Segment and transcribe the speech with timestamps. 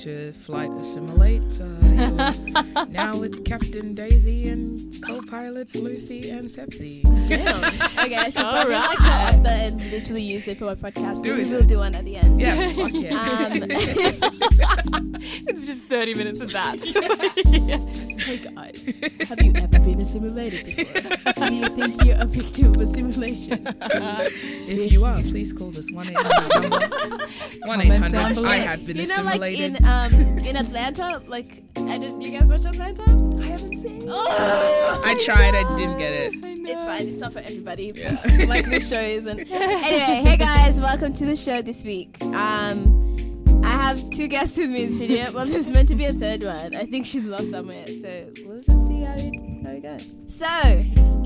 [0.00, 1.60] to Flight Assimilate.
[1.60, 7.04] Uh, now with Captain Daisy and co-pilots Lucy and Sepsi.
[8.00, 8.88] Okay, I should All probably right.
[8.88, 11.22] like go up and literally use it for my podcast.
[11.22, 12.40] Do we will do one at the end.
[12.40, 13.14] Yeah, fuck yeah.
[14.94, 18.06] Um, It's just 30 minutes of that.
[18.30, 21.48] hey guys, have you ever been assimilated before?
[21.48, 23.66] Do you think you're a victim of assimilation?
[23.80, 26.70] if you are, please call this one eight hundred.
[27.64, 28.34] One eight down hundred.
[28.34, 28.48] below.
[28.48, 29.76] I have been you know, like assimilated.
[29.80, 32.20] in um in Atlanta, like I didn't.
[32.20, 33.02] You guys watch Atlanta?
[33.02, 34.04] I haven't seen.
[34.06, 35.56] Oh, I tried.
[35.56, 36.32] I didn't get it.
[36.70, 37.08] It's fine.
[37.08, 37.92] It's not for everybody.
[37.96, 38.16] Yeah.
[38.46, 39.40] like this show isn't.
[39.40, 42.22] Anyway, hey guys, welcome to the show this week.
[42.22, 42.99] Um,
[43.90, 45.26] have two guests with me in studio.
[45.34, 46.76] Well, there's meant to be a third one.
[46.76, 47.86] I think she's lost somewhere.
[47.88, 50.14] So we'll just see how it how it goes.
[50.28, 50.46] So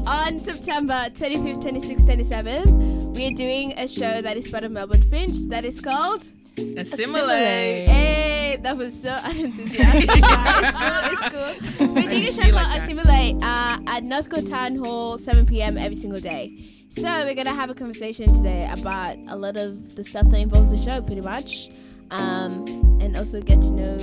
[0.07, 5.03] on September 25th, 26th, 27th, we are doing a show that is part of Melbourne
[5.11, 6.25] Fringe that is called.
[6.57, 7.89] Assimilate.
[7.89, 10.23] Hey, that was so unenthusiastic.
[10.23, 11.13] guys.
[11.13, 11.95] it's cool, it's cool.
[11.95, 12.83] We're doing a show called like.
[12.83, 15.77] Assimilate uh, at Northcote Town Hall, 7 p.m.
[15.77, 16.71] every single day.
[16.89, 20.71] So we're gonna have a conversation today about a lot of the stuff that involves
[20.71, 21.71] the show, pretty much,
[22.15, 22.65] um,
[23.01, 23.97] and also get to know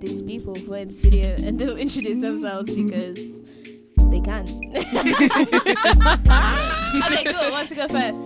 [0.00, 3.18] these people who are in the studio, and they'll introduce themselves because
[4.10, 4.44] they can.
[7.04, 7.34] okay, cool.
[7.34, 8.18] Who wants to go first?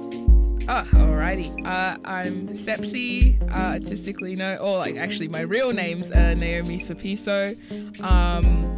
[0.67, 1.51] Oh, alrighty.
[1.67, 7.55] Uh, I'm Sepsi, uh, artistically known, or like actually my real name's uh, Naomi Sapiso.
[8.03, 8.75] Um,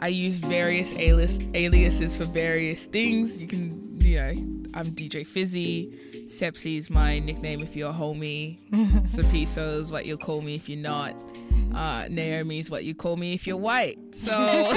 [0.00, 3.40] I use various alias aliases for various things.
[3.40, 4.28] You can, you know,
[4.74, 5.92] I'm DJ Fizzy.
[6.26, 8.60] Sepsi's my nickname if you're a homie.
[9.06, 11.14] Sapiso is what you'll call me if you're not.
[11.74, 13.98] Uh, Naomi's what you call me if you're white.
[14.12, 14.30] So,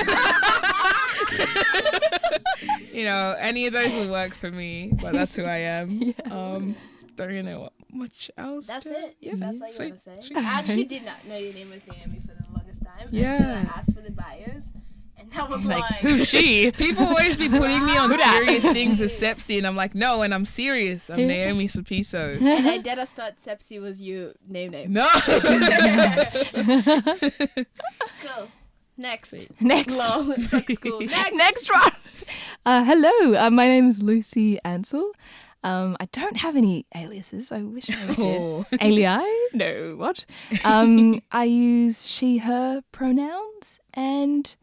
[2.91, 6.13] you know, any of those will work for me, but that's who I am.
[6.31, 6.75] Um,
[7.16, 8.66] don't really know what much else.
[8.66, 9.16] That's to- it.
[9.21, 9.89] Yeah, That's all you sweet.
[9.91, 10.35] want to say.
[10.35, 13.07] I actually did not know your name was Naomi for the longest time.
[13.11, 13.66] Yeah.
[13.72, 14.69] I asked for the bios,
[15.23, 16.72] and that was like, like, who's she?
[16.78, 20.34] People always be putting me on serious things as Sepsi, and I'm like, no, and
[20.34, 21.09] I'm serious.
[21.09, 22.39] I'm Naomi Sapiso.
[22.39, 24.94] and I did just thought Sepsi was you name name.
[24.94, 25.07] No.
[28.23, 28.47] Cool.
[28.97, 29.31] Next.
[29.31, 29.61] Sweet.
[29.61, 29.97] Next.
[29.97, 30.34] Lol.
[30.47, 31.01] Fuck school.
[31.01, 31.34] Next.
[31.34, 31.91] Next one.
[32.66, 35.11] Uh, hello, uh, my name is Lucy Ansell.
[35.63, 37.51] Um, I don't have any aliases.
[37.51, 38.19] I wish I did.
[38.19, 38.66] Oh.
[38.73, 39.25] Alii?
[39.53, 40.25] No, what?
[40.63, 44.55] Um, I use she, her pronouns, and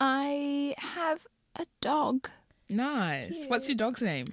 [0.00, 2.30] I have a dog,
[2.68, 3.44] Nice.
[3.48, 4.26] What's your dog's name?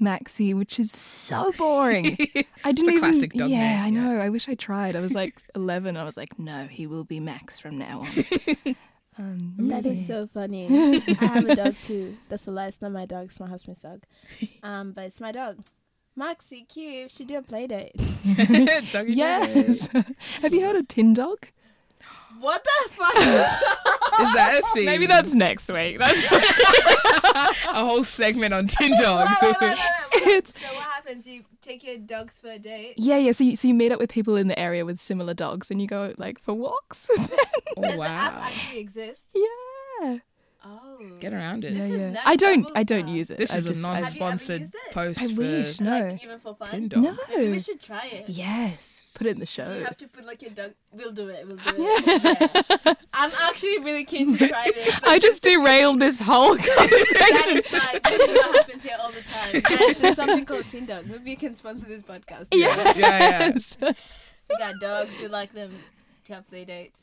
[0.00, 2.16] Maxie, which is so boring.
[2.64, 2.98] I didn't a even.
[2.98, 3.90] classic dog yeah, name, I yeah.
[4.14, 4.20] know.
[4.20, 4.94] I wish I tried.
[4.96, 5.96] I was like 11.
[5.96, 8.06] I was like, no, he will be Max from now on.
[9.18, 9.92] um, That yeah.
[9.92, 10.66] is so funny.
[10.68, 12.16] I have a dog too.
[12.28, 12.82] That's the last.
[12.82, 13.26] Not my dog.
[13.26, 14.02] It's my husband's dog.
[14.62, 15.58] Um, but it's my dog.
[16.16, 17.10] Maxie, cute.
[17.12, 17.92] Should do a play date.
[18.92, 19.86] Doggy Yes.
[20.42, 21.46] have you heard of Tin Dog?
[22.40, 23.14] What the fuck?
[24.20, 24.86] Is Is that a thing?
[24.86, 25.98] Maybe that's next week.
[25.98, 26.26] That's
[27.68, 29.28] a whole segment on Tin Dog.
[29.42, 30.48] Wait, wait, wait, wait, wait.
[30.56, 31.26] So what happens?
[31.26, 32.94] You take your dogs for a date.
[32.96, 33.32] yeah, yeah.
[33.32, 35.80] So you, so you meet up with people in the area with similar dogs, and
[35.80, 37.08] you go like for walks.
[37.16, 37.26] oh,
[37.80, 38.40] Does the app wow.
[38.42, 39.28] actually exist?
[39.34, 40.18] yeah.
[40.68, 41.16] Oh.
[41.20, 41.72] Get around it.
[41.72, 42.22] Yeah, yeah.
[42.24, 42.66] I don't.
[42.74, 43.38] I don't use it.
[43.38, 44.92] This I is just, a I- non-sponsored used it?
[44.92, 45.80] post I for wish.
[45.80, 45.90] No.
[46.10, 46.68] Like even for fun.
[46.70, 47.02] Tin Dog.
[47.02, 47.16] No.
[47.30, 48.24] Maybe we should try it.
[48.28, 49.02] Yes.
[49.14, 49.72] Put it in the show.
[49.72, 50.72] You have to put like your dog.
[50.92, 51.46] We'll do it.
[51.46, 52.80] We'll do it.
[52.84, 52.94] Yeah.
[53.14, 55.00] I'm actually really keen to try this.
[55.04, 57.58] I just derailed this whole conversation.
[57.58, 58.00] is fine.
[58.04, 59.60] This is what happens here all the time.
[59.78, 61.06] Guys, there's something called Tin Dog.
[61.06, 62.48] Maybe you can sponsor this podcast.
[62.52, 62.96] Yes.
[62.98, 63.52] Yeah,
[63.88, 63.92] yeah.
[64.50, 65.18] We got dogs.
[65.20, 65.72] We like them
[66.26, 67.00] to have play dates.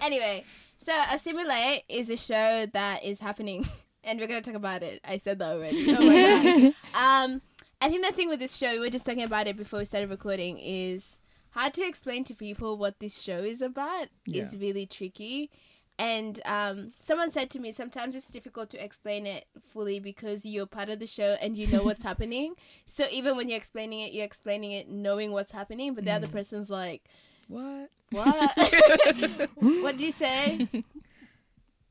[0.00, 0.44] Anyway,
[0.82, 3.66] so Assimilate is a show that is happening,
[4.04, 5.00] and we're gonna talk about it.
[5.04, 5.94] I said that already.
[5.94, 6.74] Oh my god.
[6.94, 7.40] Um,
[7.80, 9.84] I think the thing with this show, we were just talking about it before we
[9.84, 11.18] started recording, is
[11.50, 14.42] how to explain to people what this show is about yeah.
[14.42, 15.50] is really tricky.
[15.98, 20.66] And um, someone said to me, sometimes it's difficult to explain it fully because you're
[20.66, 22.54] part of the show and you know what's happening.
[22.86, 26.28] So even when you're explaining it, you're explaining it knowing what's happening, but the other
[26.28, 27.04] person's like,
[27.52, 27.90] What?
[28.10, 29.50] what?
[29.56, 30.68] what do you say?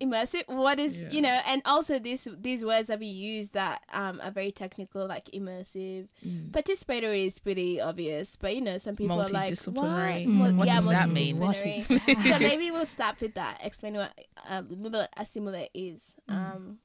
[0.01, 0.47] Immersive.
[0.47, 1.09] What is Yeah.
[1.11, 1.39] you know?
[1.45, 6.07] And also these these words that we use that um are very technical, like immersive.
[6.25, 6.49] Mm.
[6.49, 9.51] Participatory is pretty obvious, but you know some people are like.
[9.51, 9.85] What?
[9.85, 11.37] Mm, what yeah, does that mean?
[11.53, 13.59] so maybe we'll start with that.
[13.63, 14.11] Explain what
[14.49, 16.15] um, what assimilate is.
[16.27, 16.79] Um,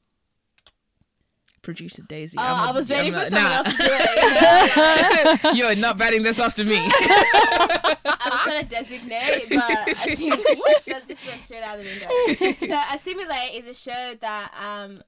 [1.63, 2.37] Producer Daisy.
[2.39, 3.57] oh, I was waiting I'm for not- someone nah.
[3.57, 5.57] else to do it.
[5.57, 6.77] You're not batting this off to me.
[8.47, 10.41] Trying to designate, but I think
[10.87, 12.07] that just went straight out of the window.
[12.69, 15.03] So, a Assimilate is a show that um,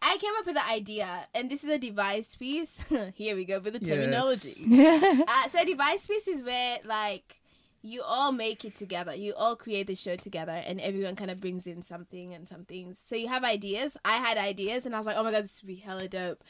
[0.00, 2.84] I came up with the idea, and this is a device piece.
[3.14, 3.88] Here we go with the Yes.
[3.88, 5.24] terminology.
[5.28, 7.40] uh, so, a device piece is where, like,
[7.82, 9.14] you all make it together.
[9.14, 12.64] You all create the show together, and everyone kind of brings in something and some
[12.64, 12.96] things.
[13.04, 13.96] So you have ideas.
[14.04, 16.42] I had ideas, and I was like, oh my god, this would be hella dope.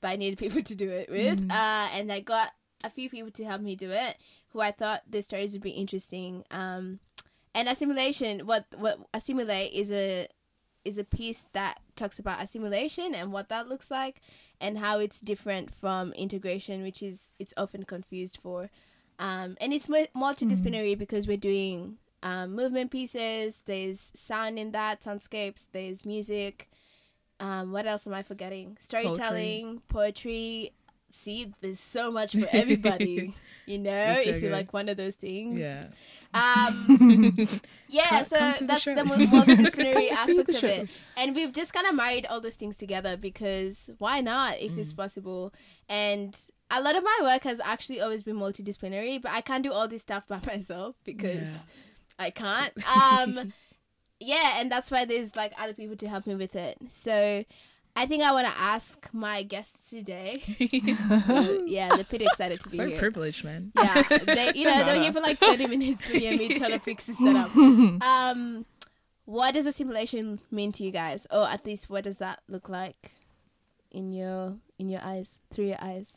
[0.00, 2.50] But I needed people to do it with, uh, and I got
[2.82, 4.16] a few people to help me do it,
[4.54, 6.44] who I thought the stories would be interesting.
[6.50, 7.00] Um,
[7.54, 10.28] and assimilation, what what assimilate is a
[10.84, 14.20] is a piece that talks about assimilation and what that looks like,
[14.60, 18.70] and how it's different from integration, which is it's often confused for.
[19.18, 23.62] Um, and it's mu- multidisciplinary because we're doing um, movement pieces.
[23.66, 25.66] There's sound in that, soundscapes.
[25.72, 26.68] There's music.
[27.40, 28.76] Um, what else am I forgetting?
[28.80, 30.72] Storytelling, poetry.
[31.16, 33.32] See, there's so much for everybody.
[33.66, 34.52] you know, so if you good.
[34.52, 35.60] like one of those things.
[35.60, 35.86] Yeah.
[36.34, 37.36] Um,
[37.88, 40.64] yeah, Come- so come the that's the most multidisciplinary Come to see aspect the of
[40.64, 40.88] it.
[41.16, 44.78] And we've just kind of married all those things together because why not if Mm.
[44.78, 45.54] it's possible?
[45.88, 46.36] And
[46.70, 49.86] a lot of my work has actually always been multidisciplinary, but I can't do all
[49.86, 51.58] this stuff by myself because Yeah.
[52.18, 52.72] I can't.
[52.96, 53.52] Um,
[54.20, 56.76] yeah, and that's why there's like other people to help me with it.
[56.88, 57.44] So
[57.96, 60.42] I think I want to ask my guests today.
[61.66, 62.86] yeah, they're pretty excited to be here.
[62.86, 62.98] so here.
[62.98, 63.70] privileged, man.
[63.76, 66.80] Yeah, they, you know, they're here for like 30 minutes to hear me trying to
[66.80, 67.50] fix this setup.
[67.54, 68.66] Um,
[69.26, 71.26] what does a simulation mean to you guys?
[71.30, 73.12] Or at least what does that look like
[73.90, 76.16] in your in your eyes, through your eyes,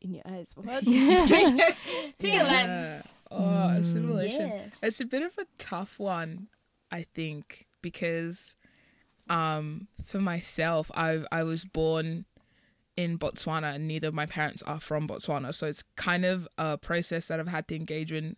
[0.00, 0.54] in your eyes?
[0.56, 0.84] What?
[0.84, 3.12] through your lens.
[3.30, 4.48] Oh, assimilation.
[4.48, 4.64] Yeah.
[4.82, 6.46] It's a bit of a tough one,
[6.90, 8.54] I think, because
[9.28, 12.24] um for myself, I I was born
[12.96, 16.76] in Botswana and neither of my parents are from Botswana, so it's kind of a
[16.76, 18.36] process that I've had to engage in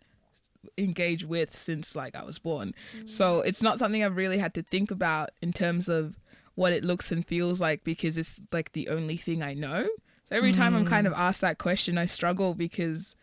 [0.77, 2.73] engage with since like I was born.
[3.05, 6.19] So it's not something I've really had to think about in terms of
[6.55, 9.87] what it looks and feels like because it's like the only thing I know.
[10.29, 13.15] So every time I'm kind of asked that question, I struggle because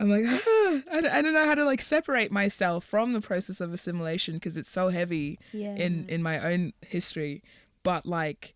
[0.00, 3.20] I'm like, ah, I, don't, I don't know how to like separate myself from the
[3.20, 5.74] process of assimilation because it's so heavy Yeah.
[5.74, 7.42] in in my own history.
[7.82, 8.54] But like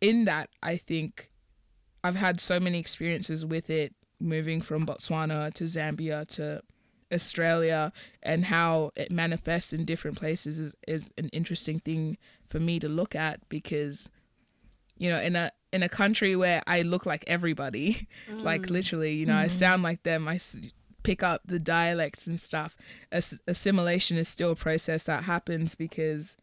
[0.00, 1.30] in that, I think
[2.02, 6.62] I've had so many experiences with it, moving from Botswana to Zambia to
[7.12, 7.92] Australia,
[8.22, 12.16] and how it manifests in different places is is an interesting thing
[12.48, 14.08] for me to look at because
[14.96, 19.26] you know in a in a country where I look like everybody, like literally, you
[19.26, 20.26] know, I sound like them.
[20.28, 20.58] I s-
[21.02, 22.76] pick up the dialects and stuff.
[23.12, 26.36] As- assimilation is still a process that happens because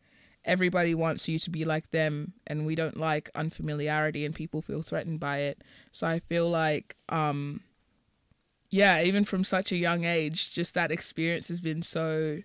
[0.46, 4.82] everybody wants you to be like them, and we don't like unfamiliarity, and people feel
[4.82, 5.62] threatened by it.
[5.92, 7.62] So I feel like, um,
[8.70, 12.40] yeah, even from such a young age, just that experience has been so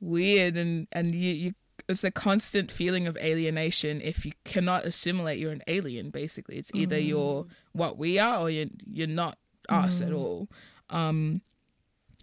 [0.00, 1.54] weird, and and you you
[1.88, 6.56] it's a constant feeling of alienation if you cannot assimilate you're an alien basically.
[6.56, 9.38] It's either you're what we are or you're, you're not
[9.68, 10.48] us at all.
[10.90, 11.42] Um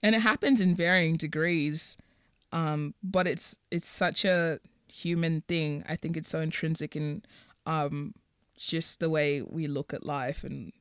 [0.02, 1.98] and it happens in varying degrees
[2.52, 5.84] um but it's it's such a human thing.
[5.88, 7.24] I think it's so intrinsic in
[7.66, 8.14] um
[8.58, 10.72] just the way we look at life and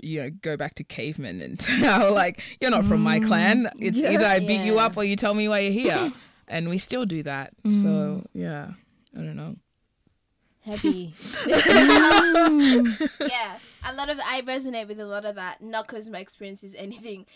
[0.00, 3.68] you know go back to cavemen and how like you're not from my clan.
[3.78, 4.12] It's Yeah.
[4.12, 6.12] either i beat you up or you tell me why you're here
[6.48, 7.52] and we still do that.
[7.64, 7.82] Mm-hmm.
[7.82, 8.72] So yeah
[9.16, 9.56] i don't know.
[10.62, 11.14] Heavy.
[12.46, 13.28] Mm.
[13.28, 15.60] yeah, a lot of I resonate with a lot of that.
[15.60, 17.26] Not because my experience is anything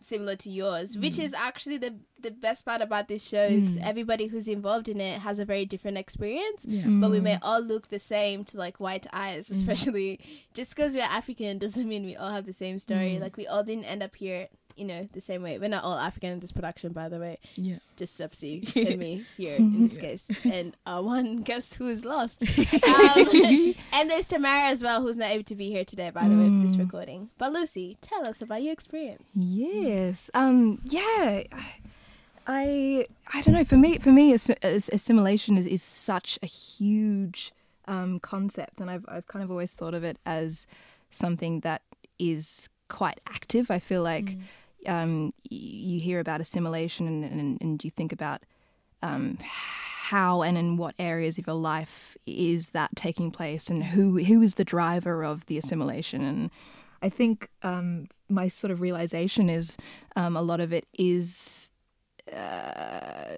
[0.00, 1.24] similar to yours, which mm.
[1.24, 3.84] is actually the the best part about this show is mm.
[3.84, 6.66] everybody who's involved in it has a very different experience.
[6.66, 10.20] But we may all look the same to like white eyes, especially.
[10.54, 13.18] Just because we're African doesn't mean we all have the same story.
[13.18, 15.58] Like we all didn't end up here, you know, the same way.
[15.58, 17.38] We're not all African in this production, by the way.
[17.56, 22.04] yeah Just Sepsi and me here in this case, and uh, one guest who is
[22.04, 22.42] lost.
[22.90, 26.36] Um, and there's Tamara as well, who's not able to be here today, by the
[26.36, 27.30] way, for this recording.
[27.38, 29.30] But Lucy, tell us about your experience.
[29.34, 30.30] Yes.
[30.34, 30.80] Um.
[30.84, 31.42] Yeah.
[32.46, 33.06] I.
[33.32, 33.64] I don't know.
[33.64, 37.52] For me, for me, assi- as- assimilation is, is such a huge
[37.86, 40.66] um, concept, and I've I've kind of always thought of it as
[41.10, 41.82] something that
[42.18, 43.70] is quite active.
[43.70, 44.36] I feel like
[44.86, 48.42] um, you hear about assimilation, and, and, and you think about
[49.02, 54.22] um, how and in what areas of your life is that taking place, and who
[54.22, 56.50] who is the driver of the assimilation, and
[57.02, 59.76] I think um, my sort of realization is
[60.16, 61.70] um, a lot of it is
[62.32, 63.36] uh,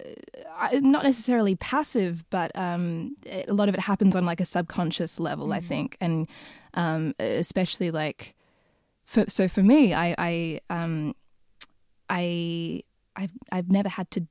[0.73, 5.53] not necessarily passive, but um, a lot of it happens on like a subconscious level,
[5.53, 6.27] I think, and
[6.73, 8.35] um, especially like
[9.05, 11.15] for, so for me, I I um,
[12.09, 12.83] I
[13.15, 14.27] I've I've never had to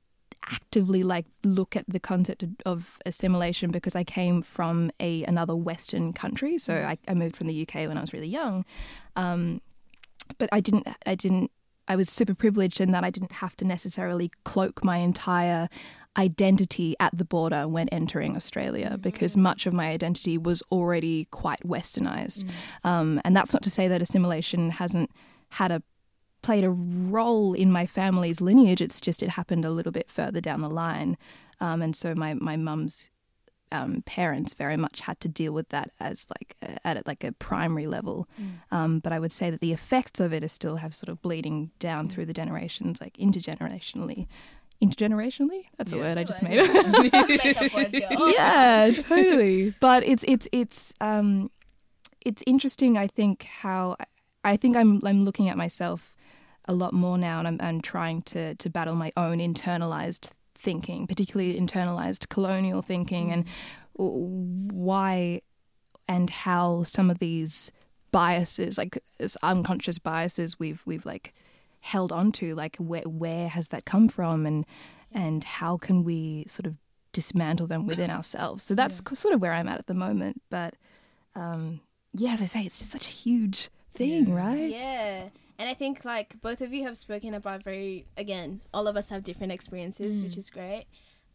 [0.51, 5.55] actively like look at the concept of, of assimilation because I came from a another
[5.55, 6.57] Western country.
[6.57, 8.65] So I, I moved from the UK when I was really young,
[9.15, 9.61] um,
[10.37, 11.51] but I didn't I didn't
[11.87, 15.69] I was super privileged in that I didn't have to necessarily cloak my entire
[16.17, 21.61] identity at the border when entering Australia because much of my identity was already quite
[21.61, 22.47] westernized.
[22.83, 25.09] Um, and that's not to say that assimilation hasn't
[25.49, 25.81] had a
[26.41, 28.81] played a role in my family's lineage.
[28.81, 31.17] It's just it happened a little bit further down the line,
[31.59, 33.09] um, and so my my mum's
[33.71, 37.31] um, parents very much had to deal with that as like a, at like a
[37.31, 38.27] primary level.
[38.71, 41.21] Um, but I would say that the effects of it are still have sort of
[41.21, 44.27] bleeding down through the generations, like intergenerationally.
[44.83, 45.65] Intergenerationally?
[45.77, 46.59] That's a word I just made.
[47.13, 47.93] Up words,
[48.35, 49.73] yeah, totally.
[49.79, 51.49] But it's it's it's um
[52.21, 52.97] it's interesting.
[52.97, 53.95] I think how
[54.43, 56.17] I think I'm I'm looking at myself
[56.67, 61.07] a lot more now, and I'm, I'm trying to to battle my own internalized thinking,
[61.07, 63.45] particularly internalized colonial thinking, and
[63.93, 65.41] why
[66.07, 67.71] and how some of these
[68.11, 71.33] biases, like as unconscious biases, we've we've like
[71.83, 74.65] held onto, like where where has that come from, and
[75.11, 76.75] and how can we sort of
[77.11, 78.63] dismantle them within ourselves.
[78.63, 80.41] So that's sort of where I'm at at the moment.
[80.49, 80.75] But
[81.35, 81.81] um,
[82.13, 84.69] yeah, as I say, it's just such a huge thing, right?
[84.69, 85.29] Yeah.
[85.59, 89.09] And I think like both of you have spoken about very again, all of us
[89.09, 90.85] have different experiences, which is great.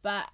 [0.02, 0.28] But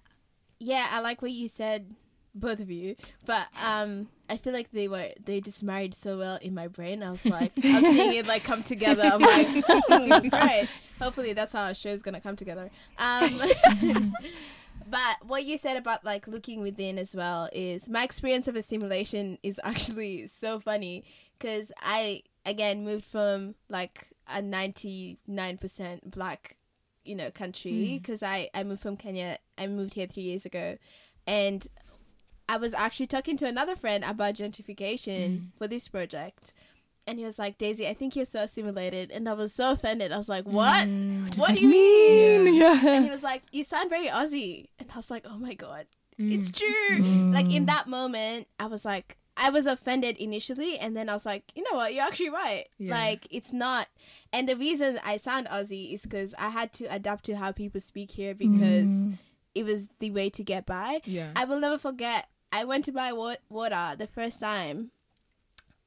[0.59, 1.93] yeah, I like what you said,
[2.35, 2.95] both of you.
[3.25, 7.01] But um I feel like they were they just married so well in my brain.
[7.01, 9.03] I was like I was seeing it like come together.
[9.03, 10.67] I'm like, hmm, great.
[10.99, 12.69] Hopefully that's how our show's gonna come together.
[12.97, 13.41] Um
[14.87, 19.39] But what you said about like looking within as well is my experience of assimilation
[19.41, 21.03] is actually so funny
[21.37, 25.17] because I again moved from like a 99%
[26.05, 26.57] black
[27.03, 30.77] you know country because I I moved from Kenya I moved here 3 years ago
[31.27, 31.67] and
[32.47, 35.45] I was actually talking to another friend about gentrification mm-hmm.
[35.57, 36.53] for this project
[37.07, 40.11] and he was like Daisy I think you're so assimilated and I was so offended
[40.11, 41.37] I was like what mm.
[41.37, 42.85] what do you mean Yeah.
[42.85, 45.87] and he was like, "You sound very Aussie," and I was like, "Oh my god,
[46.17, 46.57] it's mm.
[46.57, 47.33] true!" Mm.
[47.33, 51.25] Like in that moment, I was like, I was offended initially, and then I was
[51.25, 51.93] like, "You know what?
[51.93, 52.65] You're actually right.
[52.77, 52.93] Yeah.
[52.93, 53.87] Like it's not."
[54.31, 57.81] And the reason I sound Aussie is because I had to adapt to how people
[57.81, 59.09] speak here because
[59.53, 61.01] it was the way to get by.
[61.05, 61.31] Yeah.
[61.35, 62.27] I will never forget.
[62.59, 64.91] I went to buy wa- water the first time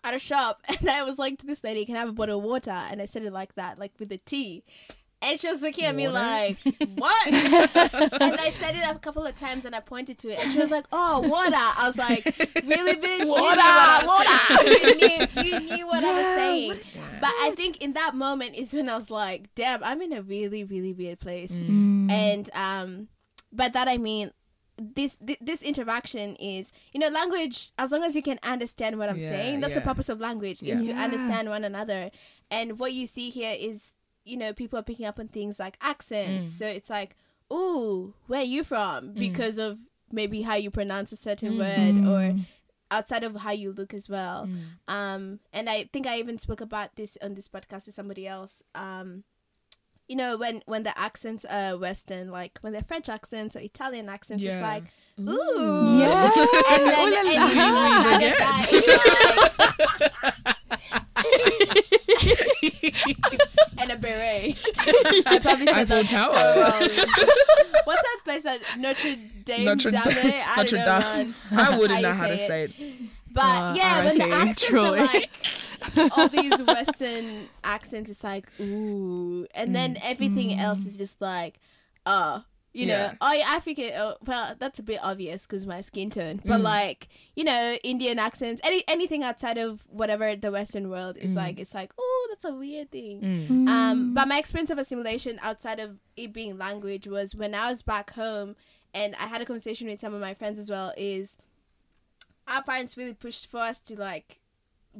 [0.04, 2.38] at a shop, and I was like to this lady, "Can I have a bottle
[2.38, 4.64] of water?" And I said it like that, like with a T.
[5.20, 6.18] And she was looking at me Water?
[6.20, 6.58] like,
[6.94, 10.52] "What?" and I said it a couple of times, and I pointed to it, and
[10.52, 12.25] she was like, "Oh, water." I was like,
[12.64, 13.26] "Really, bitch?
[13.26, 14.30] Water, water,
[14.62, 16.72] You knew, you knew what I was Yeah, saying."
[17.20, 20.22] But I think in that moment is when I was like, "Damn, I'm in a
[20.22, 22.10] really, really weird place." Mm.
[22.12, 23.08] And um,
[23.52, 24.30] by that I mean
[24.80, 29.08] this thi- this interaction is you know language as long as you can understand what
[29.08, 30.75] i'm Yeah, saying that's the purpose of language Yeah.
[30.75, 31.02] is to Yeah.
[31.04, 32.11] understand one another
[32.50, 33.92] and what you see here is
[34.25, 36.58] you know people are picking up on things like accents Mm.
[36.58, 37.16] so it's like
[37.52, 39.78] ooh where are you from because of
[40.12, 41.58] maybe how you pronounce a certain Mm.
[41.58, 42.47] word or Mm.
[42.90, 44.62] outside of how you look as well Mm.
[44.87, 48.62] um and i think i even spoke about this on this podcast to somebody else
[48.75, 49.25] um
[50.08, 54.08] you know when when the accents are western like when they're french accents or italian
[54.08, 54.82] accents it's like
[55.20, 56.30] ooh Yeah.
[56.70, 57.32] and then Ooh la and la.
[57.48, 60.34] you know, kind of that, it's like-
[63.78, 64.56] and a beret.
[65.26, 66.34] I probably said Eiffel that Tower.
[66.34, 66.80] so wrong.
[67.84, 69.64] What's that place that Notre Dame?
[69.64, 70.02] Notre Dame?
[70.04, 70.42] Dame.
[70.46, 71.34] I Notre don't know, Dame.
[71.50, 71.72] man.
[71.72, 72.72] I wouldn't How know you how to say say it.
[73.38, 74.99] But Uh, yeah, when the RIP, accents truly.
[75.00, 75.30] are like
[76.18, 81.59] all these Western accents, it's like ooh, and then everything else is just like,
[82.07, 83.14] oh, you know, Yeah.
[83.21, 83.90] oh, you're African.
[83.97, 86.40] Oh, well, that's a bit obvious because my skin tone.
[86.45, 91.35] But like, you know, Indian accents, any anything outside of whatever the Western world is
[91.35, 93.21] like, it's like, oh, that's a weird thing.
[93.49, 93.68] Mm.
[93.68, 97.83] Um, but my experience of assimilation outside of it being language was when I was
[97.83, 98.54] back home
[98.95, 100.92] and I had a conversation with some of my friends as well.
[100.97, 101.35] Is
[102.48, 104.40] our parents really pushed for us to like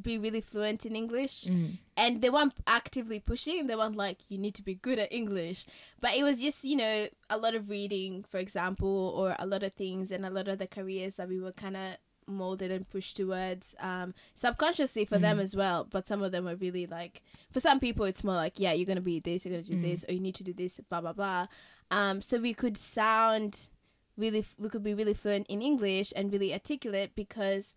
[0.01, 1.79] be really fluent in English, Mm.
[1.97, 3.67] and they weren't actively pushing.
[3.67, 5.67] They weren't like you need to be good at English,
[6.01, 9.63] but it was just you know a lot of reading, for example, or a lot
[9.63, 11.97] of things, and a lot of the careers that we were kind of
[12.31, 15.85] molded and pushed towards um subconsciously for them as well.
[15.89, 18.87] But some of them were really like for some people it's more like yeah you're
[18.87, 21.15] gonna be this you're gonna do this or you need to do this blah blah
[21.15, 21.47] blah.
[21.91, 23.71] Um so we could sound
[24.19, 27.75] really we could be really fluent in english and really articulate because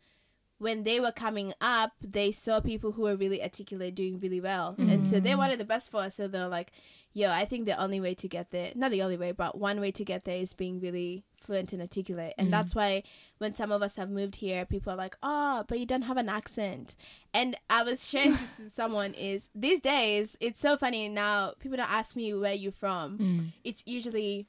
[0.62, 4.75] when they were coming up, they saw people who were really articulate doing really well.
[4.77, 5.38] And so they mm.
[5.39, 6.13] wanted the best for us.
[6.13, 6.71] So they're like,
[7.13, 9.81] yo, I think the only way to get there, not the only way, but one
[9.81, 12.36] way to get there is being really fluent and articulate.
[12.38, 12.77] And that's mm.
[12.77, 13.03] why
[13.39, 16.17] when some of us have moved here, people are like, oh, but you don't have
[16.17, 16.95] an accent.
[17.33, 21.77] And I was sharing this with someone is these days, it's so funny now, people
[21.77, 23.17] don't ask me where you're from.
[23.17, 23.53] Mm.
[23.63, 24.48] It's usually,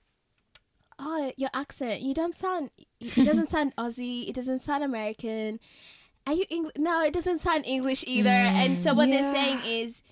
[1.02, 5.60] oh, your accent, you don't sound, it doesn't sound Aussie, it doesn't sound American.
[6.26, 6.74] Are you English?
[6.78, 8.30] No, it doesn't sound English either.
[8.30, 10.02] And so what they're saying is,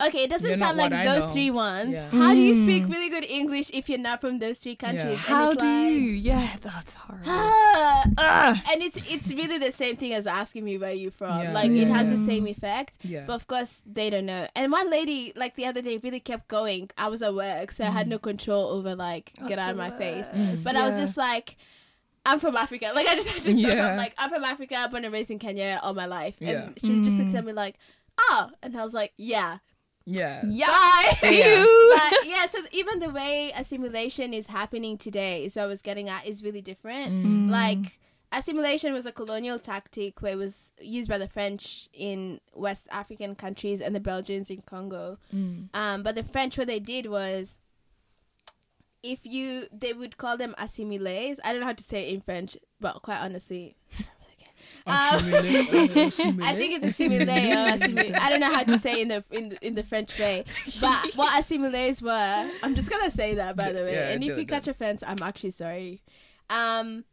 [0.00, 1.30] okay, it doesn't sound like I those know.
[1.30, 1.92] three ones.
[1.92, 2.10] Yeah.
[2.10, 2.62] How do you hmm.
[2.62, 5.04] speak really good English if you're not from those three countries?
[5.04, 6.00] And How do like, you?
[6.00, 7.24] Yeah, that's horrible.
[7.26, 8.04] ah.
[8.18, 8.62] Ah.
[8.72, 11.42] and it's it's really the same thing as asking me where you're from.
[11.42, 11.52] Yeah.
[11.52, 12.98] Like it has the same effect.
[13.02, 13.24] Yeah.
[13.26, 14.46] But of course they don't know.
[14.54, 16.90] And one lady, like the other day, really kept going.
[16.96, 18.10] I was at work, so I had hmm.
[18.10, 20.26] no control over like get out of my face.
[20.26, 20.62] Mm.
[20.64, 21.56] But I was just like,
[22.24, 22.92] I'm from Africa.
[22.94, 23.74] Like I just had to stop.
[23.74, 23.88] Yeah.
[23.88, 26.36] I'm like, I'm from Africa, born and raised in Kenya all my life.
[26.40, 26.68] And Yeah.
[26.76, 27.36] she was just looked hmm.
[27.36, 27.76] at me like,
[28.18, 29.58] oh, and I was like, yeah,
[30.08, 30.42] yeah.
[30.48, 30.66] Yeah.
[30.68, 31.12] bye.
[31.16, 31.60] See Yeah.
[31.62, 31.94] you.
[31.96, 36.08] but yeah, so even the way assimilation is happening today is what I was getting
[36.08, 37.12] at is really different.
[37.26, 37.50] Mm.
[37.50, 37.98] Like
[38.32, 43.34] assimilation was a colonial tactic where it was used by the French in West African
[43.34, 45.18] countries and the Belgians in Congo.
[45.34, 45.68] Mm.
[45.74, 47.54] Um, but the French, what they did was,
[49.02, 51.38] if you, they would call them assimiles.
[51.44, 53.76] I don't know how to say it in French, but quite honestly,
[54.86, 57.28] Um, I think it's assimile.
[58.18, 60.44] I don't know how to say in the in in the French way,
[60.80, 62.50] but what assimiles were.
[62.62, 63.92] I'm just gonna say that by the way.
[63.92, 66.02] Yeah, and if you catch offense, I'm actually sorry.
[66.50, 67.04] Um,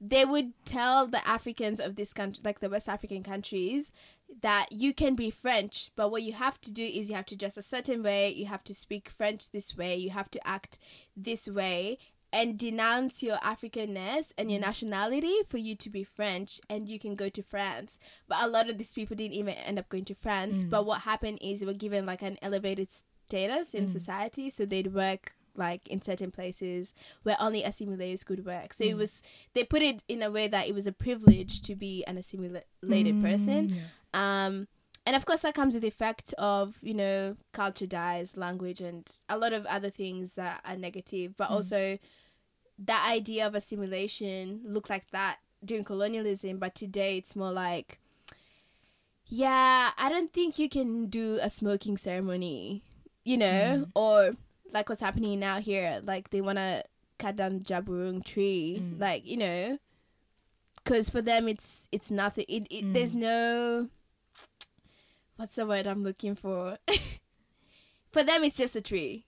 [0.00, 3.90] they would tell the Africans of this country, like the West African countries,
[4.42, 7.36] that you can be French, but what you have to do is you have to
[7.36, 10.78] dress a certain way, you have to speak French this way, you have to act
[11.16, 11.98] this way,
[12.32, 14.66] and denounce your Africanness and your mm.
[14.66, 17.98] nationality for you to be French, and you can go to France.
[18.28, 20.64] But a lot of these people didn't even end up going to France.
[20.64, 20.70] Mm.
[20.70, 22.88] But what happened is they were given like an elevated
[23.26, 23.90] status in mm.
[23.90, 26.92] society, so they'd work like in certain places
[27.22, 28.74] where only assimilators could work.
[28.74, 29.22] So it was
[29.54, 33.22] they put it in a way that it was a privilege to be an assimilated
[33.22, 33.80] person.
[34.12, 34.68] Um,
[35.06, 39.08] and of course, that comes with the effect of you know culture dies, language, and
[39.28, 41.36] a lot of other things that are negative.
[41.36, 41.52] But mm.
[41.52, 41.98] also,
[42.80, 48.00] that idea of assimilation looked like that during colonialism, but today it's more like,
[49.26, 52.82] yeah, I don't think you can do a smoking ceremony,
[53.24, 53.90] you know, mm.
[53.94, 54.32] or
[54.72, 56.82] like what's happening now here, like they want to
[57.18, 59.00] cut down the Djab Wurrung tree, mm.
[59.00, 59.78] like you know,
[60.82, 62.44] because for them it's it's nothing.
[62.48, 63.88] It, it there's no
[65.36, 66.78] what's the word I'm looking for.
[68.12, 69.24] for them, it's just a tree.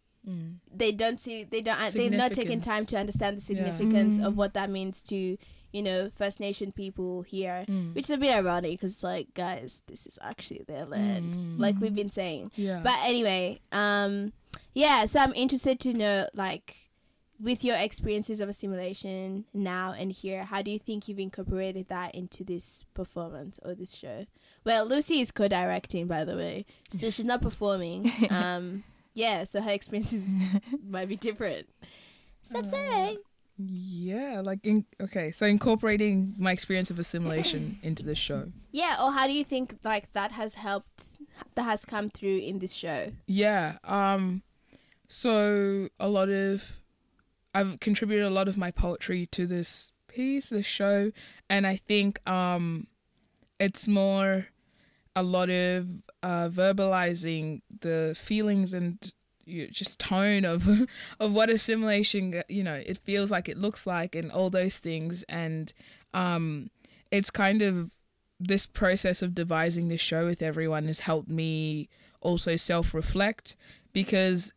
[0.74, 1.44] They don't see.
[1.44, 1.80] They don't.
[1.80, 3.46] uh, They've not taken time to understand the Yeah.
[3.64, 4.26] significance Mm.
[4.26, 5.38] of what that means to
[5.72, 7.94] you know First Nation people here, Mm.
[7.94, 11.76] which is a bit ironic because it's like, guys, this is actually their land, like
[11.80, 12.50] we've been saying.
[12.56, 12.80] Yeah.
[12.82, 14.34] But anyway, um,
[14.74, 15.06] yeah.
[15.06, 16.76] So I'm interested to know, like,
[17.40, 22.14] with your experiences of assimilation now and here, how do you think you've incorporated that
[22.14, 24.26] into this performance or this show?
[24.64, 28.10] Well, Lucy is co-directing, by the way, so she's not performing.
[28.30, 29.44] Um, yeah.
[29.44, 30.28] So her experiences
[30.88, 31.68] might be different.
[32.42, 33.18] Stop saying.
[33.56, 38.52] yeah, like in, okay, so incorporating my experience of assimilation into the show.
[38.70, 38.96] Yeah.
[39.02, 41.18] Or how do you think like that has helped?
[41.56, 43.12] That has come through in this show.
[43.26, 43.78] Yeah.
[43.84, 44.42] Um
[45.08, 46.76] so a lot of
[47.54, 51.10] I've contributed a lot of my poetry to this piece, this show,
[51.50, 52.86] and I think um
[53.58, 54.46] it's more
[55.16, 55.86] a lot of
[56.22, 59.12] uh verbalizing the feelings and
[59.44, 60.68] you know, just tone of
[61.20, 65.24] of what assimilation you know it feels like it looks like and all those things.
[65.28, 65.72] And
[66.14, 66.70] um
[67.10, 67.90] it's kind of
[68.40, 71.88] this process of devising this show with everyone has helped me
[72.20, 73.56] also self reflect
[73.92, 74.52] because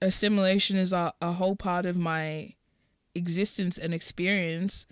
[0.00, 2.54] assimilation is a, a whole part of my
[3.14, 4.86] existence and experience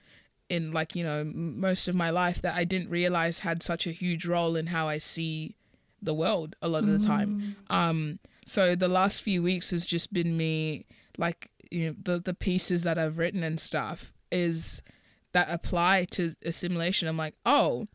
[0.48, 3.90] in like you know most of my life that I didn't realize had such a
[3.90, 5.56] huge role in how I see
[6.02, 7.56] the world a lot of the time.
[7.70, 10.87] Um so the last few weeks has just been me
[11.18, 14.82] like you know the the pieces that I've written and stuff is
[15.32, 17.09] that apply to assimilation.
[17.09, 17.87] I'm like oh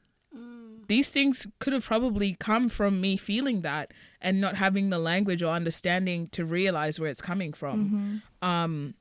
[0.87, 5.41] these things could have probably come from me feeling that and not having the language
[5.41, 8.21] or understanding to realize where it's coming from.
[8.41, 8.95] Um,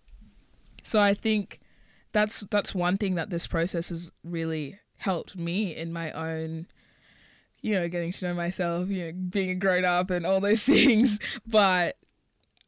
[0.85, 1.59] so I think
[2.13, 6.67] that's that's one thing that this process has really helped me in my own,
[7.63, 10.63] you know, getting to know myself, you know, being a grown up and all those
[10.65, 11.19] things.
[11.47, 11.97] But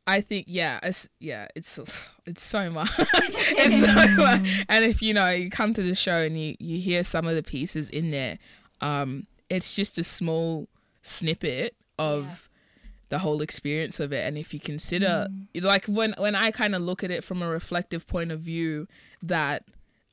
[0.07, 1.79] I think yeah, it's yeah, it's
[2.27, 2.91] it's so much.
[2.99, 4.65] it's so much.
[4.69, 7.35] And if you know you come to the show and you you hear some of
[7.35, 8.39] the pieces in there,
[8.81, 10.69] um, it's just a small
[11.03, 12.49] snippet of
[13.13, 14.27] the whole experience of it.
[14.27, 17.47] And if you consider like when when I kind of look at it from a
[17.47, 18.89] reflective point of view,
[19.23, 19.65] that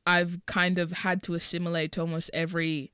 [0.06, 2.92] I've kind of had to assimilate to almost every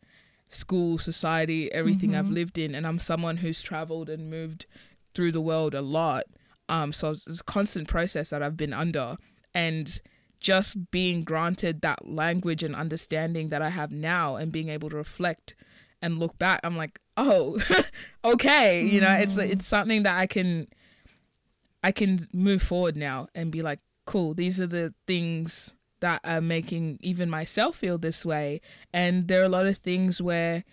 [0.48, 4.66] school, society, everything I've lived in, and I'm someone who's traveled and moved
[5.12, 6.26] through the world a lot.
[6.68, 9.16] Um, so it's, it's a constant process that I've been under,
[9.54, 10.00] and
[10.38, 14.96] just being granted that language and understanding that I have now, and being able to
[14.96, 15.56] reflect
[16.00, 17.58] and look back, I'm like, oh,
[18.24, 19.48] okay, you know, it's mm.
[19.48, 20.68] it's something that I can,
[21.82, 26.40] I can move forward now and be like, cool, these are the things that are
[26.40, 28.60] making even myself feel this way,
[28.92, 30.64] and there are a lot of things where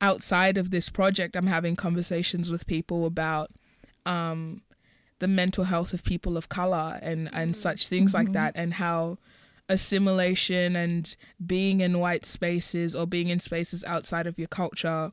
[0.00, 3.50] outside of this project, I'm having conversations with people about
[4.04, 4.62] um,
[5.20, 7.56] the mental health of people of color and and mm.
[7.56, 8.32] such things like mm-hmm.
[8.34, 9.18] that, and how
[9.68, 15.12] assimilation and being in white spaces or being in spaces outside of your culture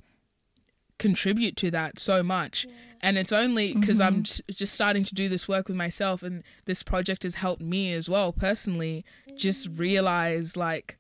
[1.00, 2.68] contribute to that so much.
[3.02, 4.44] And it's only because i'm mm-hmm.
[4.50, 7.94] j- just starting to do this work with myself and this project has helped me
[7.94, 9.06] as well personally
[9.38, 9.80] just mm.
[9.80, 10.98] realize like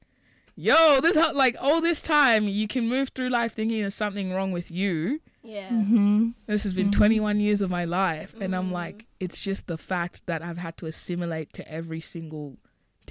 [0.55, 4.31] yo this ho- like all this time you can move through life thinking there's something
[4.33, 5.19] wrong with you.
[5.43, 5.69] Yeah.
[5.69, 6.29] Mm-hmm.
[6.47, 6.99] this has been mm-hmm.
[6.99, 8.73] 21 years of my life and i'm mm.
[8.73, 12.57] like it's just the fact that i've had to assimilate to every single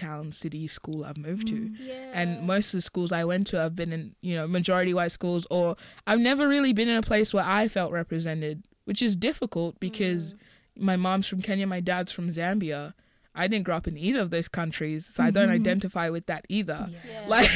[0.07, 2.13] town city school i've moved to Yeah.
[2.19, 5.13] and most of the schools I went to have been in you know majority white
[5.19, 8.57] schools or I've never really been in a place where I felt represented
[8.89, 10.35] which is difficult because
[10.91, 12.95] my mom's from Kenya my dad's from Zambia
[13.35, 16.45] I didn't grow up in either of those countries so I don't identify with that
[16.49, 17.25] either Yeah.
[17.35, 17.49] like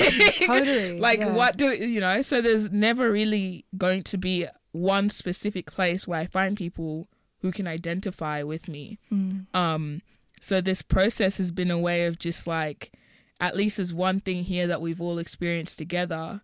[0.46, 1.34] Totally, like yeah.
[1.34, 6.20] what do you know so there's never really going to be one specific place where
[6.20, 7.08] I find people
[7.42, 9.46] who can identify with me Mm.
[9.54, 10.02] um,
[10.42, 12.92] so this process has been a way of just like,
[13.40, 16.40] at least there's one thing here that we've all experienced together,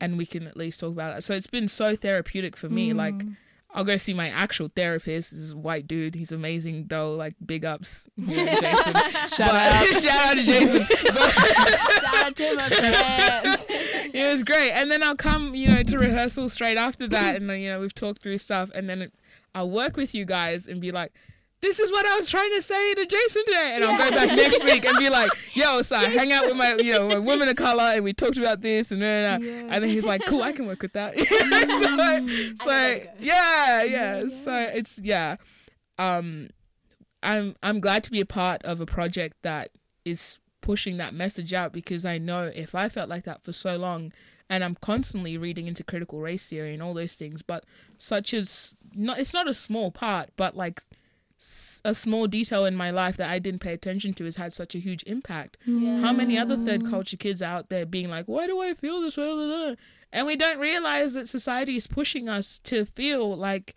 [0.00, 1.22] and we can at least talk about it.
[1.22, 2.92] So it's been so therapeutic for me.
[2.92, 2.96] Mm.
[2.96, 3.14] Like,
[3.74, 5.32] I'll go see my actual therapist.
[5.32, 6.14] This is a white dude.
[6.14, 7.14] He's amazing though.
[7.14, 8.94] Like big ups, you know, Jason.
[8.94, 10.82] shout out, shout out to Jason.
[10.82, 13.66] Shout out to my friends.
[13.68, 14.70] it was great.
[14.70, 17.94] And then I'll come, you know, to rehearsal straight after that, and you know we've
[17.94, 19.12] talked through stuff, and then
[19.54, 21.12] I'll work with you guys and be like.
[21.62, 24.36] This is what I was trying to say to Jason today, and I'll go back
[24.36, 27.18] next week and be like, "Yo, so I hang out with my, you know, my
[27.18, 29.48] women of color, and we talked about this, and blah, blah.
[29.74, 33.12] and then he's like, "Cool, I can work with that." so, so I know.
[33.18, 35.36] yeah, yeah, So it's yeah,
[35.98, 36.50] um,
[37.22, 39.70] I'm I'm glad to be a part of a project that
[40.04, 43.76] is pushing that message out because I know if I felt like that for so
[43.76, 44.12] long
[44.48, 47.64] and I'm constantly reading into critical race theory and all those things but
[47.98, 50.82] such as not it's not a small part but like
[51.84, 54.74] a small detail in my life that I didn't pay attention to has had such
[54.74, 55.58] a huge impact.
[55.66, 59.00] How many other third culture kids are out there being like, why do I feel
[59.00, 59.26] this way?
[59.26, 59.74] Blah, blah, blah."
[60.12, 63.76] And we don't realize that society is pushing us to feel like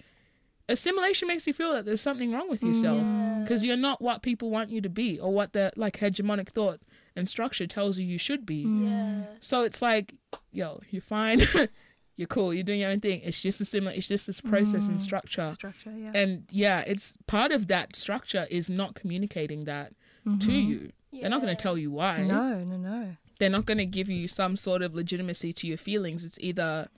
[0.69, 2.69] assimilation makes you feel that there's something wrong with mm.
[2.69, 3.04] yourself
[3.43, 6.80] because you're not what people want you to be or what the like hegemonic thought
[7.15, 8.65] and structure tells you you should be.
[8.65, 8.89] Mm.
[8.89, 9.26] Yeah.
[9.41, 10.13] So it's like,
[10.52, 11.41] yo, you're fine.
[12.19, 12.53] you're cool.
[12.53, 13.21] You're doing your own thing.
[13.23, 13.93] It's just a similar.
[13.93, 15.49] It's just this process and mm, structure.
[15.51, 16.12] Structure, yeah.
[16.13, 19.93] And yeah, it's part of that structure is not communicating that
[20.25, 20.51] to mm-hmm.
[20.51, 20.91] you.
[21.13, 22.25] They're not going to tell you why.
[22.25, 23.15] no, no, no.
[23.39, 26.25] They're not going to give you some sort of legitimacy to your feelings.
[26.25, 26.89] It's either,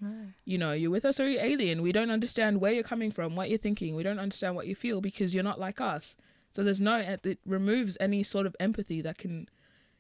[0.44, 1.84] you know, you're with us or you're alien.
[1.84, 3.96] We don't understand where you're coming from, what you're thinking.
[3.96, 6.16] We don't understand what you feel because you're not like us.
[6.52, 9.48] So there's no, it removes any sort of empathy that can,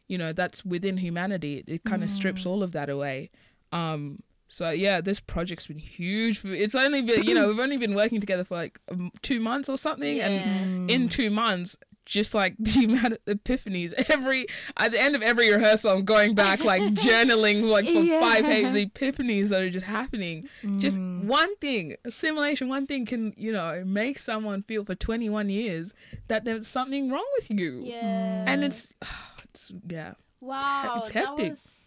[0.07, 1.57] you know, that's within humanity.
[1.57, 2.47] It, it kind of strips mm.
[2.49, 3.29] all of that away.
[3.71, 6.43] Um, so yeah, this project's been huge.
[6.43, 9.69] It's only been, you know, we've only been working together for like um, two months
[9.69, 15.01] or something, and in two months, just like the amount of epiphanies every at the
[15.01, 18.19] end of every rehearsal, I'm going back like journaling like for Yeah.
[18.19, 20.49] five pages, the epiphanies that are just happening.
[20.79, 25.93] Just one thing, assimilation, one thing can you know make someone feel for 21 years
[26.27, 28.43] that there's something wrong with you, Yeah.
[28.47, 28.87] and it's,
[29.45, 30.15] it's yeah.
[30.41, 31.49] Wow, it's that hectic.
[31.51, 31.77] was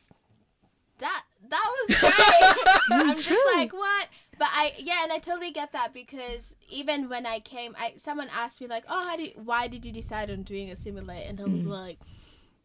[0.99, 1.25] that
[1.55, 3.09] that was great.
[3.09, 4.09] I'm just like what?
[4.39, 8.29] But I yeah, and I totally get that because even when I came, I someone
[8.33, 11.27] asked me like, oh, how did why did you decide on doing a simulate?
[11.29, 11.69] And I was mm.
[11.69, 11.99] like.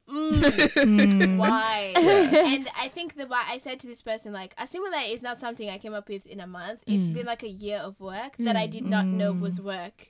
[0.10, 1.94] Mm, mm, why?
[1.96, 5.40] And I think the why I said to this person like a assimilate is not
[5.40, 6.82] something I came up with in a month.
[6.88, 7.14] It's mm.
[7.14, 10.10] been like a year of work that I did not know was work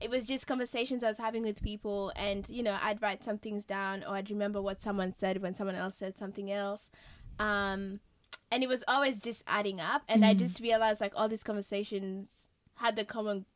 [0.00, 3.38] it was just conversations I was having with people, and you know, I'd write some
[3.38, 6.90] things down, or I'd remember what someone said when someone else said something else,
[7.38, 8.00] um,
[8.50, 10.02] and it was always just adding up.
[10.08, 10.64] And I just mm.
[10.64, 12.28] realized like all these conversations
[12.76, 13.46] had the common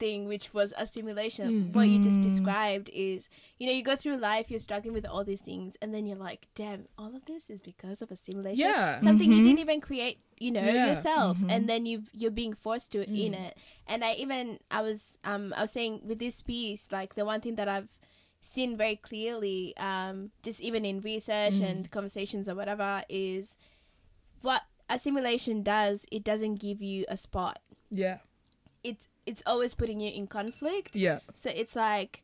[0.00, 1.48] thing, which was a assimilation.
[1.48, 1.74] Mm.
[1.74, 2.22] What you just mm.
[2.22, 5.94] described is, you know, you go through life, you're struggling with all these things, and
[5.94, 8.66] then you're like, damn, all of this is because of assimilation.
[8.66, 9.00] Yeah.
[9.00, 9.44] Something you mm-hmm.
[9.44, 10.86] didn't even create, you know, Yeah.
[10.86, 11.50] yourself, mm-hmm.
[11.50, 13.56] and then you you're being forced to in it.
[13.86, 17.40] And I even I was um I was saying with this piece, like the one
[17.40, 17.88] thing that I've
[18.40, 23.56] seen very clearly, um, just even in research and conversations or whatever, is
[24.42, 26.04] what assimilation does.
[26.10, 27.60] It doesn't give you a spot.
[27.90, 28.18] Yeah.
[28.82, 30.96] It's it's always putting you in conflict.
[30.96, 31.20] Yeah.
[31.34, 32.22] So it's like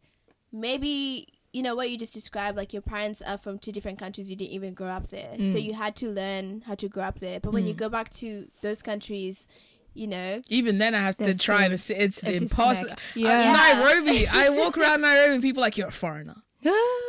[0.53, 4.31] maybe you know what you just described, like your parents are from two different countries,
[4.31, 7.19] you didn't even grow up there, so you had to learn how to grow up
[7.21, 7.41] there.
[7.41, 9.49] But when you go back to those countries,
[9.95, 11.95] you know, Even then, I have to try still to see.
[11.95, 12.95] It's impossible.
[12.95, 13.13] disconnect.
[13.17, 13.83] Uh, Yeah.
[13.83, 14.27] Nairobi.
[14.29, 16.37] I walk around Nairobi and people are like, you're a foreigner.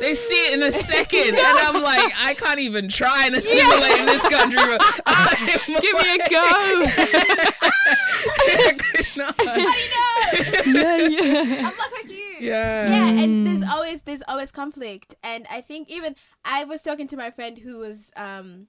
[0.00, 3.98] They see it in a second, and I'm like, I can't even try and assimilate
[4.00, 4.62] in this country.
[4.62, 4.78] Bro.
[5.06, 6.46] I'm Give me a go.
[8.50, 9.34] I could not.
[10.66, 11.68] yeah, yeah.
[11.68, 12.36] I'm like like you.
[12.40, 12.90] Yeah.
[12.90, 13.44] yeah and mm.
[13.44, 17.58] there's always there's always conflict and i think even i was talking to my friend
[17.58, 18.68] who was um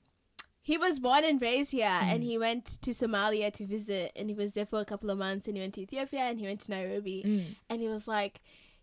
[0.62, 2.14] he was born and raised here mm.
[2.14, 5.18] and he went to somalia to visit and he was there for a couple of
[5.18, 7.56] months and he went to ethiopia and he went to nairobi mm.
[7.70, 8.42] and he was like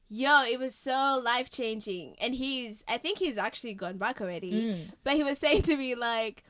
[0.08, 4.52] yo it was so life changing and he's i think he's actually gone back already.
[4.52, 4.92] Mm.
[5.02, 6.44] But he was saying to me like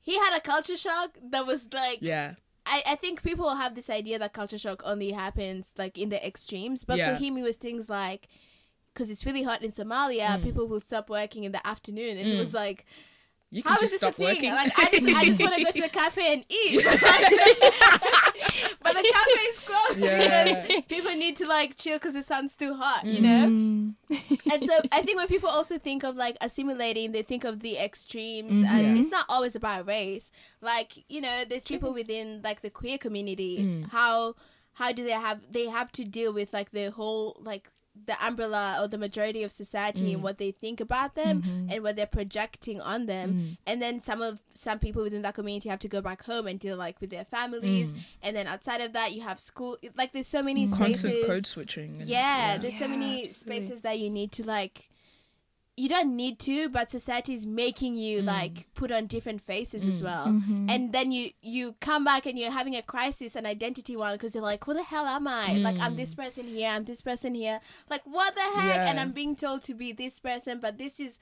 [0.00, 2.34] he had a culture shock that was like Yeah.
[2.66, 6.26] I, I think people have this idea that culture shock only happens like in the
[6.26, 7.16] extremes, but Yeah.
[7.16, 8.28] for him it was things like
[8.94, 10.42] because it's really hot in Somalia, mm.
[10.42, 12.38] people will stop working in the afternoon, and he mm.
[12.38, 12.86] was like,
[13.54, 14.50] You can "How is just this stop working.
[14.50, 16.84] Like I just, I just want to go to the cafe and eat,
[18.82, 20.44] but the cafe is closed Yeah.
[20.66, 23.94] because people need to like chill because the sun's too hot, you know." Mm.
[24.52, 27.78] and so I think when people also think of like assimilating, they think of the
[27.78, 28.64] extremes, mm-hmm.
[28.66, 29.00] and Yeah.
[29.02, 30.30] it's not always about race.
[30.60, 33.58] Like you know, there's people within like the queer community.
[33.58, 33.90] Mm.
[33.90, 34.34] How
[34.74, 37.70] how do they have they have to deal with like the whole like
[38.06, 40.24] the umbrella or the majority of society and mm.
[40.24, 41.70] what they think about them mm-hmm.
[41.70, 43.32] and what they're projecting on them.
[43.32, 43.56] Mm.
[43.66, 46.58] And then some of some people within that community have to go back home and
[46.58, 47.92] deal like with their families.
[47.92, 47.98] Mm.
[48.22, 51.46] And then outside of that you have school like there's so many spaces Constant code
[51.46, 51.96] switching.
[52.00, 53.62] and- yeah, there's so many absolutely.
[53.62, 54.88] spaces that you need to like
[55.76, 58.26] you don't need to but society is making you Mm.
[58.26, 60.26] like put on different faces as well.
[60.68, 64.34] And then you you come back and you're having a crisis an identity one because
[64.36, 65.54] you're like who the hell am i?
[65.54, 67.58] Like i'm this person here i'm this person here.
[67.90, 68.80] Like what the heck?
[68.88, 69.02] And Mm.
[69.02, 71.18] I'm being told to be this person but this is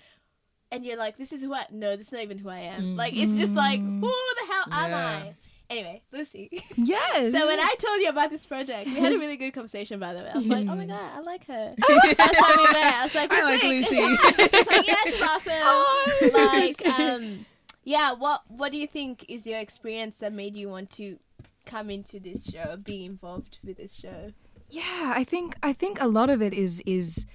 [0.70, 2.96] and you're like this is who i no this is not even who i am.
[2.96, 4.00] Like it's just like who
[4.40, 4.94] the hell am Mm.
[4.94, 5.34] I
[5.72, 7.32] anyway lucy Yes.
[7.32, 9.98] so when I told you about this project, we had a really good conversation.
[10.00, 11.74] By the way, I was like, "Oh my god, I like her."
[12.16, 12.94] That's how we met.
[12.94, 14.16] I was like, I like click." Lucy.
[14.58, 17.46] She's like, "Yeah, she's awesome." Like, um,
[17.84, 18.12] yeah.
[18.12, 21.18] What What do you think is your experience that made you want to
[21.66, 24.32] come into this show, be involved with this show?
[24.70, 27.26] Yeah, I think I think a lot of it is is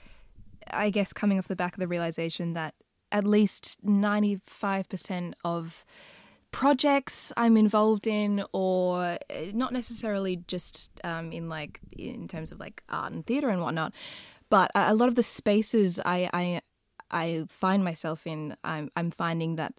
[0.72, 2.74] I guess coming off the back of the realization that
[3.12, 5.86] at least 95% of
[6.58, 9.18] projects I'm involved in or uh,
[9.54, 13.94] not necessarily just um, in like in terms of like art and theater and whatnot
[14.50, 16.62] but a lot of the spaces I I,
[17.12, 19.74] I find myself in I'm, I'm finding that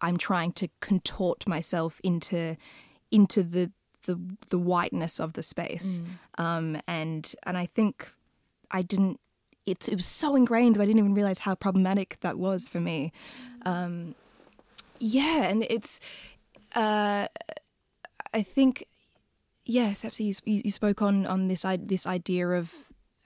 [0.00, 2.56] I'm trying to contort myself into
[3.10, 3.72] into the
[4.04, 6.00] the the whiteness of the space,
[6.36, 8.12] um, and and I think
[8.70, 9.18] I didn't.
[9.64, 12.80] It it was so ingrained that I didn't even realize how problematic that was for
[12.80, 13.12] me.
[13.64, 14.14] Um,
[15.04, 16.00] yeah, and it's.
[16.74, 17.28] Uh,
[18.32, 18.86] I think,
[19.64, 22.72] yes, Sepsi, you, you spoke on on this this idea of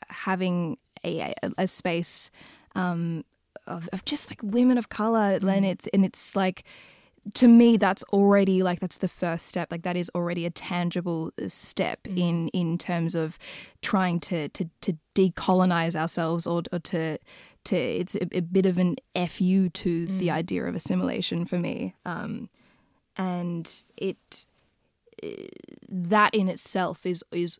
[0.08, 2.30] having a a, a space
[2.74, 3.24] um,
[3.66, 6.64] of, of just like women of color, and it's and it's like
[7.34, 11.30] to me that's already like that's the first step like that is already a tangible
[11.46, 13.38] step in in terms of
[13.82, 17.18] trying to to to decolonize ourselves or, or to
[17.64, 18.96] to it's a, a bit of an
[19.28, 21.94] fu to the idea of assimilation for me.
[22.04, 22.48] Um
[23.16, 24.46] and it
[25.88, 27.58] that in itself is is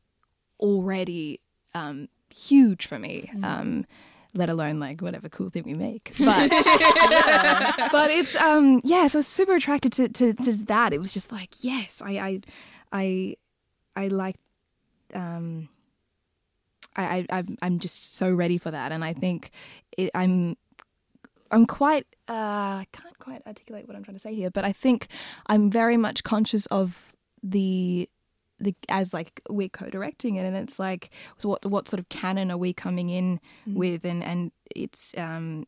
[0.61, 1.41] already
[1.75, 3.85] um huge for me um
[4.35, 6.13] let alone like whatever cool thing we make.
[6.19, 6.51] But
[7.93, 10.93] but it's um yeah so I was super attracted to, to to that.
[10.93, 12.41] It was just like yes i i
[12.93, 13.37] i
[13.97, 14.37] i like
[15.15, 15.69] um
[16.99, 19.51] I, I I'm I'm just so ready for that, and I think
[19.97, 20.57] it, I'm
[21.51, 24.73] I'm quite uh, I can't quite articulate what I'm trying to say here, but I
[24.73, 25.09] think
[25.47, 28.09] I'm very much conscious of the
[28.61, 32.51] the as like we're co-directing it, and it's like so what what sort of canon
[32.51, 35.65] are we coming in with, and and it's um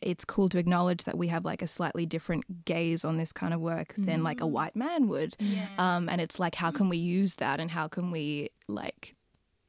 [0.00, 3.52] it's cool to acknowledge that we have like a slightly different gaze on this kind
[3.52, 5.36] of work than like a white man would.
[5.40, 5.66] Yeah.
[5.76, 7.58] Um, and it's like, how can we use that?
[7.58, 9.16] And how can we, like,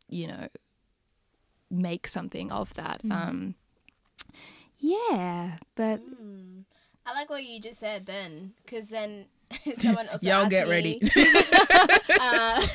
[0.07, 0.47] you know,
[1.69, 3.01] make something of that?
[3.09, 3.55] Um,
[4.77, 6.63] yeah, but Mm.
[7.05, 9.25] I like what you just said then, because then
[9.77, 11.01] someone also Y'all get me, ready.
[12.19, 12.65] uh,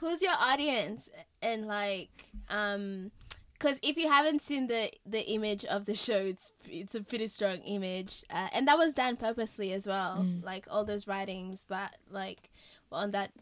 [0.00, 1.08] who's your audience
[1.42, 2.10] and like
[2.48, 3.10] um
[3.54, 7.26] because if you haven't seen the the image of the show it's it's a pretty
[7.26, 10.44] strong image uh, and that was done purposely as well Mm.
[10.44, 12.50] like all those writings that like
[12.92, 13.32] on that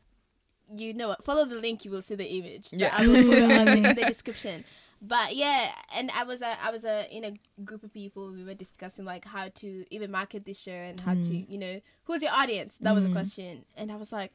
[0.75, 2.69] you know what follow the link you will see the image.
[2.73, 2.95] Yeah.
[2.97, 4.65] i will put on the, in the description.
[5.03, 8.45] But yeah and i was a, i was a in a group of people we
[8.45, 11.49] were discussing like how to even market this show and how to mm.
[11.49, 12.77] you know who's your audience?
[12.81, 13.13] That was a mm.
[13.13, 13.65] question.
[13.77, 14.33] And i was like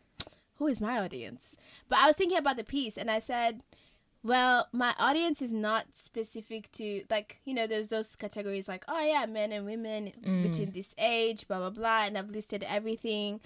[0.58, 1.58] who is my audience?
[1.89, 3.63] But i was thinking about the piece and i said
[4.24, 9.04] well my audience is not specific to like you know there's those categories like oh
[9.04, 10.44] yeah men and women mm.
[10.44, 13.41] between this age blah blah blah and i've listed everything.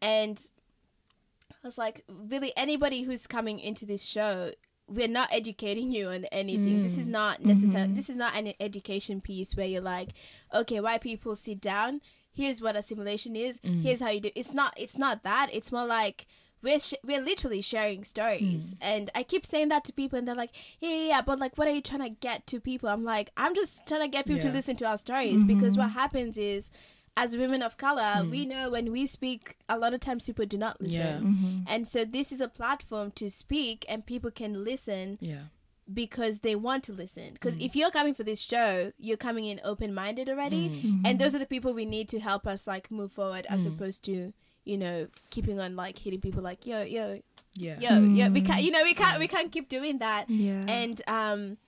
[0.00, 0.40] And
[1.62, 4.52] I was like, really, anybody who's coming into this show,
[4.88, 6.82] we're not educating you on anything.
[6.82, 7.10] This is mm.
[7.10, 7.88] not necessarily.
[7.88, 7.96] Mm-hmm.
[7.96, 10.10] This is not an education piece where you're like,
[10.52, 12.00] okay, white people sit down.
[12.32, 13.60] Here's what assimilation is.
[13.60, 13.82] Mm.
[13.82, 14.30] Here's how you do.
[14.34, 14.74] It's not.
[14.76, 15.50] It's not that.
[15.52, 16.26] It's more like
[16.62, 18.74] we're sh- we're literally sharing stories.
[18.74, 18.76] Mm.
[18.80, 21.56] And I keep saying that to people, and they're like, yeah, yeah, yeah, but like,
[21.56, 22.88] what are you trying to get to people?
[22.88, 25.54] I'm like, I'm just trying to get people to listen to our stories mm-hmm.
[25.54, 26.70] because what happens is.
[27.16, 28.30] As women of color, hmm.
[28.30, 30.96] we know when we speak, a lot of times people do not listen.
[30.96, 31.18] Yeah.
[31.18, 31.58] mm-hmm.
[31.66, 35.44] And so this is a platform to speak and people can listen Yeah.
[35.92, 37.34] because they want to listen.
[37.34, 37.62] Because hmm.
[37.62, 40.68] if you're coming for this show, you're coming in open minded already.
[40.68, 40.74] Hmm.
[40.74, 41.06] Mm-hmm.
[41.06, 44.04] And those are the people we need to help us like move forward as opposed
[44.06, 44.32] to,
[44.64, 47.20] you know, keeping on like hitting people like, yo, yo,
[47.56, 47.78] Yeah.
[47.78, 48.30] yo, yo.
[48.30, 48.46] We mm.
[48.46, 50.30] can't you know, we can't we can't keep doing that.
[50.30, 50.64] yeah.
[50.66, 51.58] And um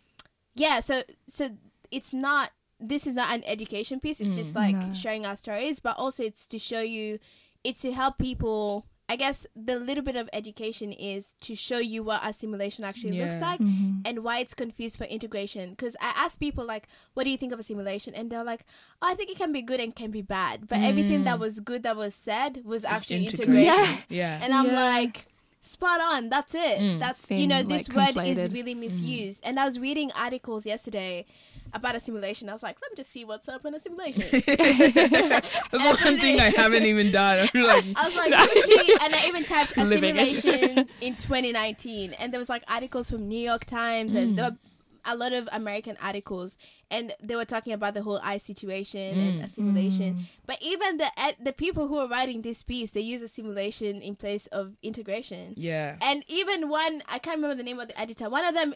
[0.55, 1.51] yeah, so so
[1.91, 4.21] it's not this is not an education piece.
[4.21, 4.93] It's just like No.
[4.95, 7.19] sharing our stories, but also it's to show you
[7.63, 12.03] it's to help people I guess the little bit of education is to show you
[12.03, 14.01] what assimilation actually looks like Mm-hmm.
[14.07, 15.71] and why it's confused for integration.
[15.71, 18.65] Because I ask people like, "What do you think of assimilation?" and they're like,
[19.03, 21.61] "Oh, I think it can be good and can be bad." But everything that was
[21.61, 23.57] good that was said was actually integrated.
[23.57, 23.99] integration.
[24.09, 24.41] Yeah.
[24.43, 24.85] And I'm Yeah.
[24.95, 25.27] like,
[25.65, 26.29] spot on.
[26.29, 26.79] That's it.
[26.79, 26.99] Mm.
[27.01, 29.41] That's you know, like, this word is really misused.
[29.45, 31.27] And I was reading articles yesterday
[31.73, 32.49] about assimilation.
[32.49, 34.23] I was like, let me just see what's up on assimilation.
[34.31, 37.49] That's I one thing I haven't even done.
[37.55, 38.33] I'm like, I was like,
[38.65, 38.97] see.
[39.01, 42.13] And I even typed assimilation in 2019.
[42.15, 44.57] And there was like articles from New York Times and there were
[45.07, 46.57] a lot of American articles.
[46.91, 50.15] And they were talking about the whole eye situation and mm, assimilation.
[50.15, 50.25] Mm.
[50.47, 54.47] But even the the people who are writing this piece, they use assimilation in place
[54.49, 55.55] of integration.
[55.57, 55.97] yeah.
[56.03, 58.75] And even one, I can't remember the name of the editor, one of them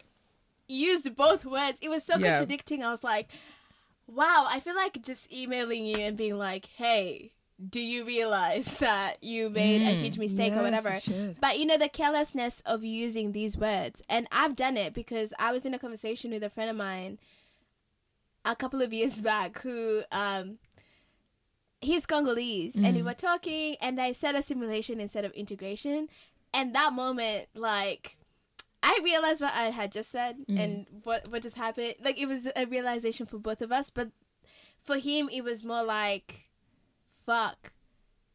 [0.68, 1.78] used both words.
[1.80, 2.30] It was so Yeah.
[2.38, 2.82] contradicting.
[2.84, 3.28] I was like,
[4.06, 7.32] wow, I feel like just emailing you and being like, hey,
[7.68, 10.00] do you realize that you made a Mm.
[10.02, 10.96] huge mistake or whatever?
[11.40, 14.02] But you know, the carelessness of using these words.
[14.08, 17.18] And I've done it because I was in a conversation with a friend of mine
[18.44, 20.58] a couple of years back who, um,
[21.80, 22.94] he's Congolese and Mm.
[22.96, 26.08] we were talking and I said assimilation instead of integration.
[26.54, 28.16] And that moment, like,
[28.82, 30.58] I realized what I had just said Mm.
[30.60, 31.94] and what what just happened.
[32.02, 34.10] Like it was a realization for both of us, but
[34.82, 36.47] for him it was more like,
[37.28, 37.72] "Fuck,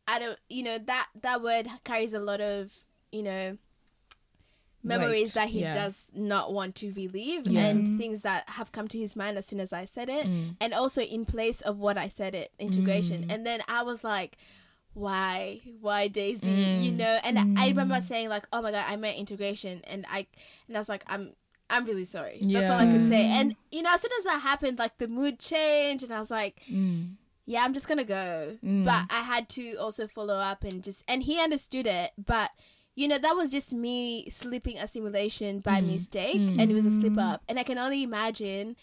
[0.08, 3.58] I don't." You know that that word carries a lot of you know
[4.84, 5.74] memories Weight, that he yeah.
[5.74, 7.68] does not want to relive Yeah.
[7.68, 10.58] and things that have come to his mind as soon as I said it, Mm.
[10.60, 13.24] and also in place of what I said it integration.
[13.26, 13.32] Mm.
[13.34, 14.38] And then I was like.
[14.96, 16.46] Why, why Daisy?
[16.46, 16.84] Mm.
[16.84, 20.28] You know, and I remember saying like, "Oh my god, I meant integration," and I,
[20.68, 21.32] and I was like, "I'm,
[21.68, 23.26] I'm really sorry." That's all I could say.
[23.26, 26.30] And you know, as soon as that happened, like the mood changed, and I was
[26.30, 27.16] like, Mm.
[27.46, 28.58] Yeah, I'm just gonna go.
[28.64, 28.86] Mm.
[28.86, 32.52] But I had to also follow up and just and he understood it, but
[32.96, 35.88] you know, that was just me slipping a simulation by Mm.
[35.94, 36.60] mistake Mm.
[36.62, 37.42] and it was a slip up.
[37.50, 38.76] And I can only imagine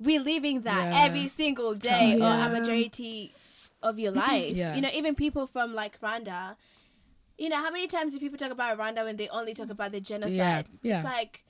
[0.00, 1.04] reliving that Yeah.
[1.04, 2.46] every single day or Yeah.
[2.46, 3.32] a majority
[3.82, 4.52] of your life.
[4.52, 4.74] Yeah.
[4.74, 6.56] You know, even people from like Rwanda,
[7.38, 9.92] you know, how many times do people talk about Rwanda when they only talk about
[9.92, 10.66] the genocide?
[10.82, 10.98] yeah.
[11.00, 11.44] It's like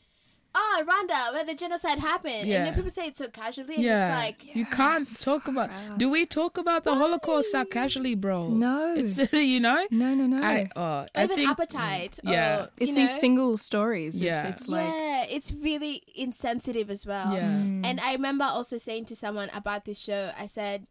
[0.55, 2.35] Ah, oh, Rwanda, where the genocide happened.
[2.35, 2.65] And Yeah.
[2.65, 4.07] then people say it so casually and Yeah.
[4.09, 5.71] it's like you can't talk about.
[5.99, 8.49] Do we talk about the Holocaust that casually, bro?
[8.49, 8.95] No.
[8.95, 9.87] It's you know.
[9.91, 10.43] no, no, no.
[10.43, 12.19] I uh, or I even think appetite.
[12.25, 12.61] Mm, yeah.
[12.63, 14.21] Or, it's you these single stories.
[14.21, 14.49] Yeah.
[14.49, 17.33] It's, it's like yeah, it's really insensitive as well.
[17.35, 17.51] Yeah.
[17.51, 17.85] Mm.
[17.85, 20.87] And I remember also saying to someone about this show, I said,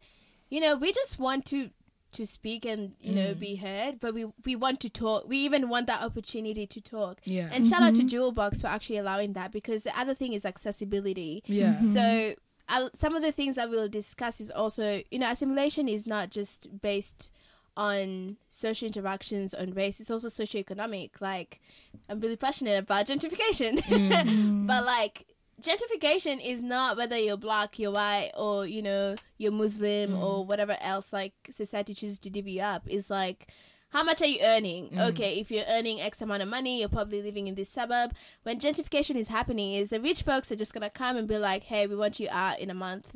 [0.50, 1.70] you know, we just want to
[2.12, 3.38] to speak and you know Mm.
[3.38, 5.28] be heard, but we we want to talk.
[5.28, 7.20] We even want that opportunity to talk.
[7.24, 7.44] Yeah.
[7.44, 7.54] Mm-hmm.
[7.54, 10.44] And shout out to Jewel Box for actually allowing that because the other thing is
[10.44, 11.42] accessibility.
[11.46, 11.78] yeah.
[11.80, 12.34] So
[12.68, 16.30] uh, some of the things that we'll discuss is also, you know, assimilation is not
[16.30, 17.30] just based
[17.76, 21.60] on social interactions on race it's also socioeconomic like
[22.08, 23.78] i'm really passionate about gentrification
[24.66, 25.26] but like
[25.60, 30.76] gentrification is not whether you're black you're white or you know you're muslim or whatever
[30.80, 32.86] else like society chooses to divvy up.
[32.88, 33.48] Is like
[33.90, 34.90] how much are you earning?
[35.08, 38.14] Okay if you're earning x amount of money you're probably living in this suburb.
[38.42, 41.64] When gentrification is happening is the rich folks are just gonna come and be like
[41.64, 43.12] hey we want you out in a month.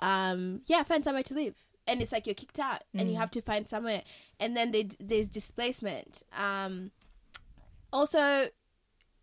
[0.00, 1.54] Um yeah find somewhere to live.
[1.86, 4.02] And it's like you're kicked out and you have to find somewhere.
[4.38, 6.22] And then they, there's displacement.
[6.36, 6.92] Um
[7.92, 8.46] also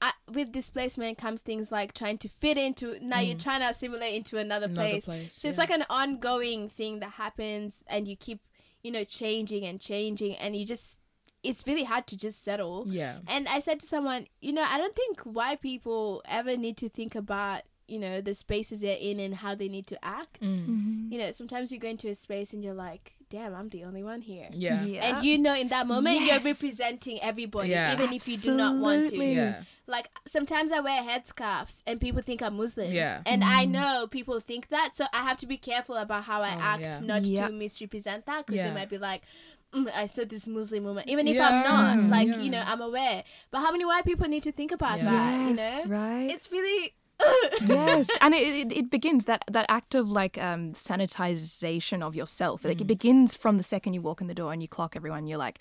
[0.02, 4.16] uh, with displacement comes things like trying to fit into now you're trying to assimilate
[4.16, 8.16] into another Another place, place, so it's like an ongoing thing that happens and you
[8.16, 8.40] keep
[8.82, 10.98] you know changing and changing and you just
[11.44, 13.20] it's really hard to just settle Yeah.
[13.28, 16.90] and I said to someone, you know, I don't think white people ever need to
[16.90, 20.42] think about, you know, the spaces they're in and how they need to act.
[20.42, 21.10] Mm.
[21.12, 24.04] You know, sometimes you go into a space and you're like, damn, I'm the only
[24.04, 24.48] one here.
[24.52, 24.82] Yeah.
[24.82, 26.44] And you know, in that moment, Yes.
[26.44, 27.94] you're representing everybody, Yeah.
[27.94, 29.18] even if you do not want to.
[29.24, 29.64] Yeah.
[29.88, 32.92] Like, sometimes I wear headscarves and people think I'm Muslim.
[32.92, 33.22] Yeah.
[33.26, 34.96] And I know people think that.
[34.96, 37.00] So I have to be careful about how I Oh, act yeah.
[37.02, 37.48] not Yeah.
[37.48, 38.68] to misrepresent that because Yeah.
[38.70, 39.22] they might be like,
[39.74, 42.40] mm, I saw this Muslim woman, even if Yeah, I'm not, like yeah.
[42.42, 43.24] you know, I'm aware.
[43.52, 45.06] But how many white people need to think about Yeah.
[45.06, 45.50] that?
[45.50, 46.30] You know, right.
[46.32, 46.94] it's really
[47.62, 52.64] yes, and it, it, it begins that that act of like um, sanitization of yourself.
[52.64, 52.88] Like it mm.
[52.88, 55.28] begins from the second you walk in the door and you clock everyone.
[55.28, 55.60] You're like,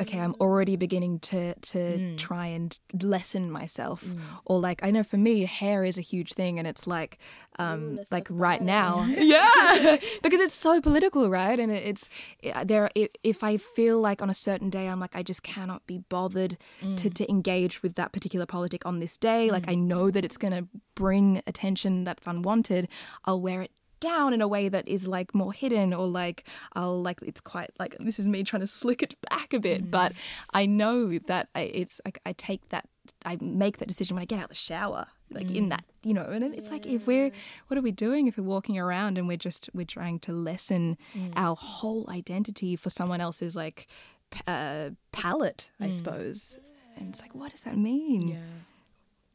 [0.00, 0.40] okay, I'm mm.
[0.40, 2.18] already beginning to to mm.
[2.18, 4.04] try and lessen myself.
[4.44, 7.18] Or like I know for me, hair is a huge thing, and it's like
[7.58, 11.58] um, mm, let's like talk right now, yeah, because it's so political, right?
[11.58, 12.08] And it, it's
[12.40, 12.90] it, there.
[12.94, 15.98] If, if I feel like on a certain day, I'm like I just cannot be
[15.98, 17.14] bothered to mm.
[17.14, 19.48] to engage with that particular politic on this day.
[19.48, 19.52] Mm.
[19.52, 22.88] Like I know that it's gonna bring attention that's unwanted.
[23.24, 27.00] I'll wear it down in a way that is like more hidden or like I'll
[27.00, 30.12] like it's quite like this is me trying to slick it back a bit but
[30.52, 32.88] I know that I, it's like I take that
[33.24, 36.14] I make that decision when I get out of the shower like in that you
[36.14, 37.30] know and it's like if we're
[37.66, 40.96] what are we doing if we're walking around and we're just we're trying to lessen
[41.34, 43.88] our whole identity for someone else's like
[44.30, 46.58] p- uh, palette I suppose
[46.96, 48.36] and it's like what does that mean Yeah.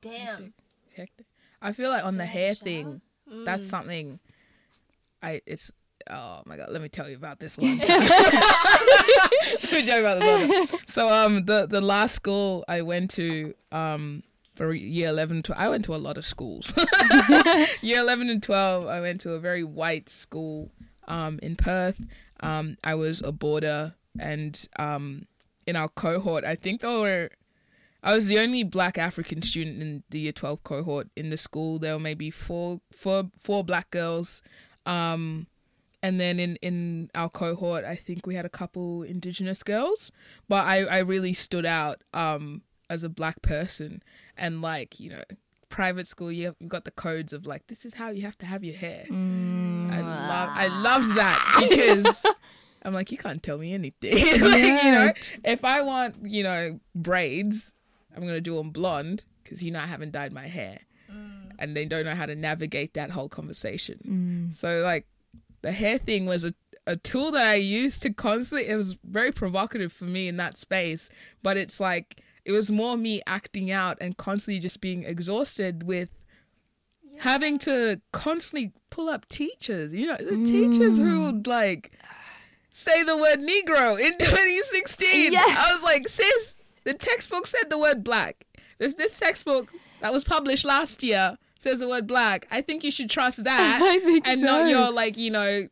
[0.01, 0.53] damn.
[0.95, 1.25] Hectic.
[1.61, 3.01] I feel like on the Should I hair have a thing,
[3.45, 3.69] that's Mm.
[3.69, 4.19] something.
[5.21, 5.71] I it's
[6.09, 6.69] oh my god.
[6.71, 7.77] Let me tell you about this one.
[7.77, 7.89] let
[9.71, 10.79] me tell you about this one.
[10.87, 14.23] So um the the last school I went to um
[14.61, 16.71] for year 11 to I went to a lot of schools.
[17.81, 20.69] year 11 and 12 I went to a very white school
[21.07, 22.05] um in Perth.
[22.41, 25.25] Um I was a boarder and um
[25.65, 27.29] in our cohort I think there were
[28.03, 31.79] I was the only black African student in the year 12 cohort in the school.
[31.79, 34.41] There were maybe four, four, four black girls.
[34.87, 35.45] Um,
[36.01, 40.11] and then in, in our cohort, I think we had a couple indigenous girls.
[40.49, 44.03] But I, I really stood out um, as a black person.
[44.41, 45.23] And like, you know,
[45.69, 48.37] private school, you have, you've got the codes of like, this is how you have
[48.39, 49.05] to have your hair.
[49.07, 50.01] I, mm.
[50.01, 52.25] love, I loved that because
[52.81, 54.11] I'm like, you can't tell me anything.
[54.17, 55.11] like, you know,
[55.45, 57.75] if I want, you know, braids,
[58.15, 60.79] I'm gonna do them blonde because you know I haven't dyed my hair,
[61.09, 61.51] mm.
[61.59, 64.49] and they don't know how to navigate that whole conversation.
[64.49, 64.53] Mm.
[64.53, 65.05] So like,
[65.61, 66.53] the hair thing was a
[66.87, 68.67] a tool that I used to constantly.
[68.67, 71.09] It was very provocative for me in that space,
[71.43, 76.09] but it's like it was more me acting out and constantly just being exhausted with
[77.19, 79.93] having to constantly pull up teachers.
[79.93, 80.47] You know, the mm.
[80.47, 81.91] teachers who would like
[82.71, 85.33] say the word Negro in 2016.
[85.33, 85.41] Yeah.
[85.45, 88.45] I was like, sis, the textbook said the word black.
[88.77, 89.71] There's this textbook
[90.01, 92.47] that was published last year says the word black.
[92.49, 94.45] I think you should trust that and so.
[94.45, 95.67] not your like, you know,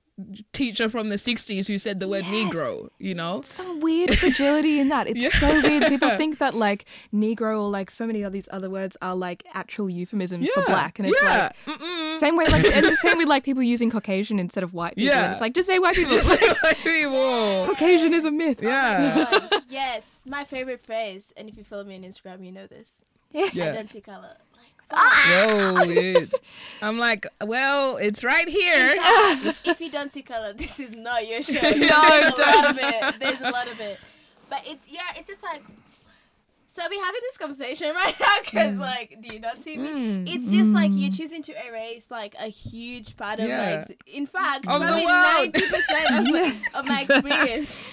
[0.54, 2.54] teacher from the 60s who said the word Yes.
[2.54, 3.42] Negro, you know?
[3.44, 5.08] some weird fragility in that.
[5.08, 5.30] It's Yeah.
[5.30, 5.84] so weird.
[5.88, 9.44] People think that like Negro or like so many of these other words are like
[9.54, 11.52] actual euphemisms for black, and it's yeah.
[11.68, 12.16] like Mm-mm.
[12.18, 15.14] same way like and the same with like people using Caucasian instead of white people.
[15.14, 15.32] Yeah.
[15.32, 16.12] It's like just say white people.
[16.14, 17.66] Just like white people.
[17.68, 18.60] Caucasian is a myth.
[18.62, 19.28] Yeah.
[19.32, 22.68] Um, God, yes, my favorite phrase, and if you follow me on Instagram, you know
[22.68, 23.02] this.
[23.34, 23.74] I Yeah.
[23.74, 24.02] don't see
[24.90, 25.74] color.
[25.74, 26.34] Whoa, dude.
[26.82, 28.96] I'm like, well, it's right here.
[28.98, 31.60] if you don't see color, this is not your show.
[31.62, 32.56] No, There's a don't.
[32.56, 33.20] lot of it.
[33.20, 34.00] There's a lot of it.
[34.50, 35.64] But it's yeah, it's just like.
[36.72, 38.80] So we're having this conversation right now because Mm.
[38.80, 40.24] like, do you not see me?
[40.28, 43.84] It's just like you're choosing to erase like a huge part of Yeah.
[43.88, 47.84] like, in fact, Of the probably ninety percent of, my- of my experience.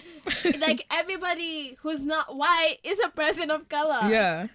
[0.61, 4.11] like everybody who's not white is a person of color.
[4.11, 4.47] Yeah.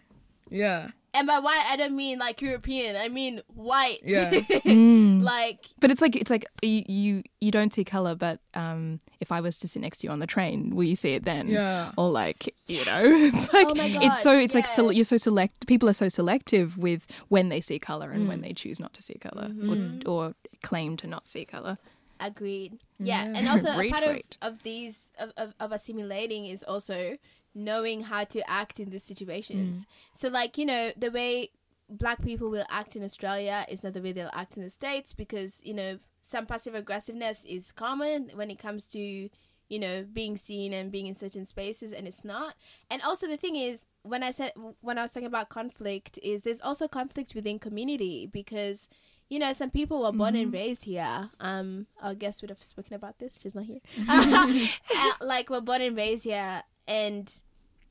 [0.51, 0.89] Yeah.
[1.13, 2.95] And by white, I don't mean like European.
[2.95, 3.99] I mean white.
[4.03, 4.31] Yeah.
[4.63, 5.23] Mm.
[5.23, 9.31] like But it's like it's like you you, you don't see color, but um, if
[9.31, 11.47] I was to sit next to you on the train, will you see it then?
[11.49, 11.91] Yeah.
[11.97, 14.71] Or like you know, it's like Oh my God, it's so it's like yeah.
[14.71, 15.67] sele- you're so select.
[15.67, 18.29] People are so selective with when they see color and Mm.
[18.29, 20.07] when they choose not to see color Mm-hmm.
[20.09, 21.77] or, or claim to not see color.
[22.19, 22.77] Agreed.
[22.99, 23.33] Yeah, Yeah.
[23.37, 27.17] and also a part of, of these of, of, of assimilating is also
[27.53, 29.85] knowing how to act in these situations.
[30.13, 31.49] So like, you know, the way
[31.89, 35.13] black people will act in Australia is not the way they'll act in the States
[35.13, 40.37] because, you know, some passive aggressiveness is common when it comes to, you know, being
[40.37, 42.55] seen and being in certain spaces and it's not.
[42.89, 46.43] And also the thing is when I said when I was talking about conflict is
[46.43, 48.87] there's also conflict within community because
[49.31, 51.29] you know, some people were born and raised here.
[51.39, 53.39] Um, our guest would have spoken about this.
[53.41, 53.79] She's not here.
[54.93, 57.31] Uh, like, we're born and raised here, and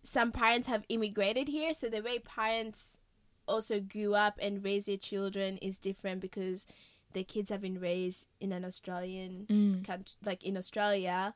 [0.03, 1.73] some parents have immigrated here.
[1.75, 2.99] So the way parents
[3.47, 6.67] also grew up and raised their children is different because
[7.13, 9.85] their kids have been raised in an Australian Mm.
[9.85, 11.35] country, like in Australia,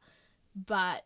[0.55, 1.05] but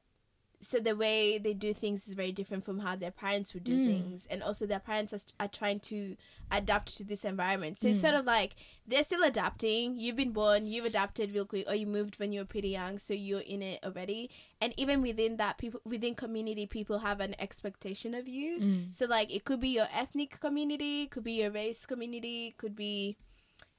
[0.61, 3.75] so the way they do things is very different from how their parents would do
[3.79, 3.87] Mm.
[3.87, 6.17] things and also their parents are, are trying to
[6.51, 8.09] adapt to this environment so it's Mm.
[8.09, 8.57] sort of like
[8.87, 12.41] they're still adapting you've been born you've adapted real quick or you moved when you
[12.41, 14.31] were pretty young so you're in it already
[14.61, 18.93] and even within that people within community people have an expectation of you Mm.
[18.95, 23.17] so like it could be your ethnic community could be your race community could be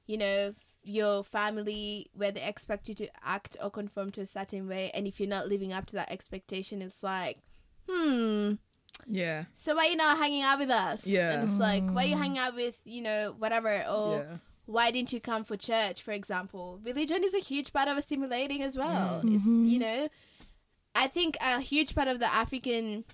[0.06, 0.52] you know
[0.82, 5.06] your family where they expect you to act or conform to a certain way and
[5.06, 7.38] if you're not living up to that expectation it's like
[7.88, 8.52] hmm
[9.06, 9.44] Yeah.
[9.54, 11.32] so why are you not hanging out with us Yeah.
[11.32, 14.36] and it's like why are you hanging out with you know whatever or Yeah.
[14.66, 18.62] why didn't you come for church for example religion is a huge part of assimilating
[18.62, 19.34] as well Mm.
[19.34, 20.08] it's you know
[20.94, 23.04] i think a huge part of the african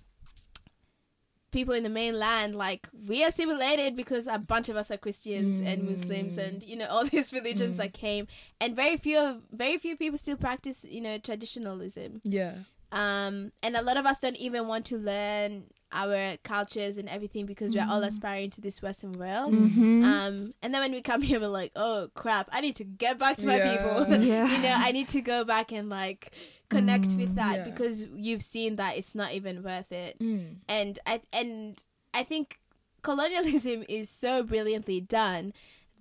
[1.56, 5.78] people in the mainland like we assimilated because a bunch of us are christians and
[5.90, 6.44] muslims Mm.
[6.48, 7.82] and you know all these religions Mm.
[7.82, 8.24] that came
[8.60, 9.20] and very few
[9.64, 12.54] very few people still practice you know traditionalism Yeah.
[12.92, 17.46] um and a lot of us don't even want to learn our cultures and everything
[17.46, 20.04] because we're all aspiring to this western world Mm-hmm.
[20.04, 23.18] um and then when we come here we're like oh crap i need to get
[23.18, 23.70] back to my Yeah.
[23.72, 24.46] people Yeah.
[24.54, 26.22] you know i need to go back and like
[26.68, 27.64] connect with that Yeah.
[27.64, 30.56] because you've seen that it's not even worth it Mm.
[30.68, 32.58] and i and i think
[33.02, 35.52] colonialism is so brilliantly done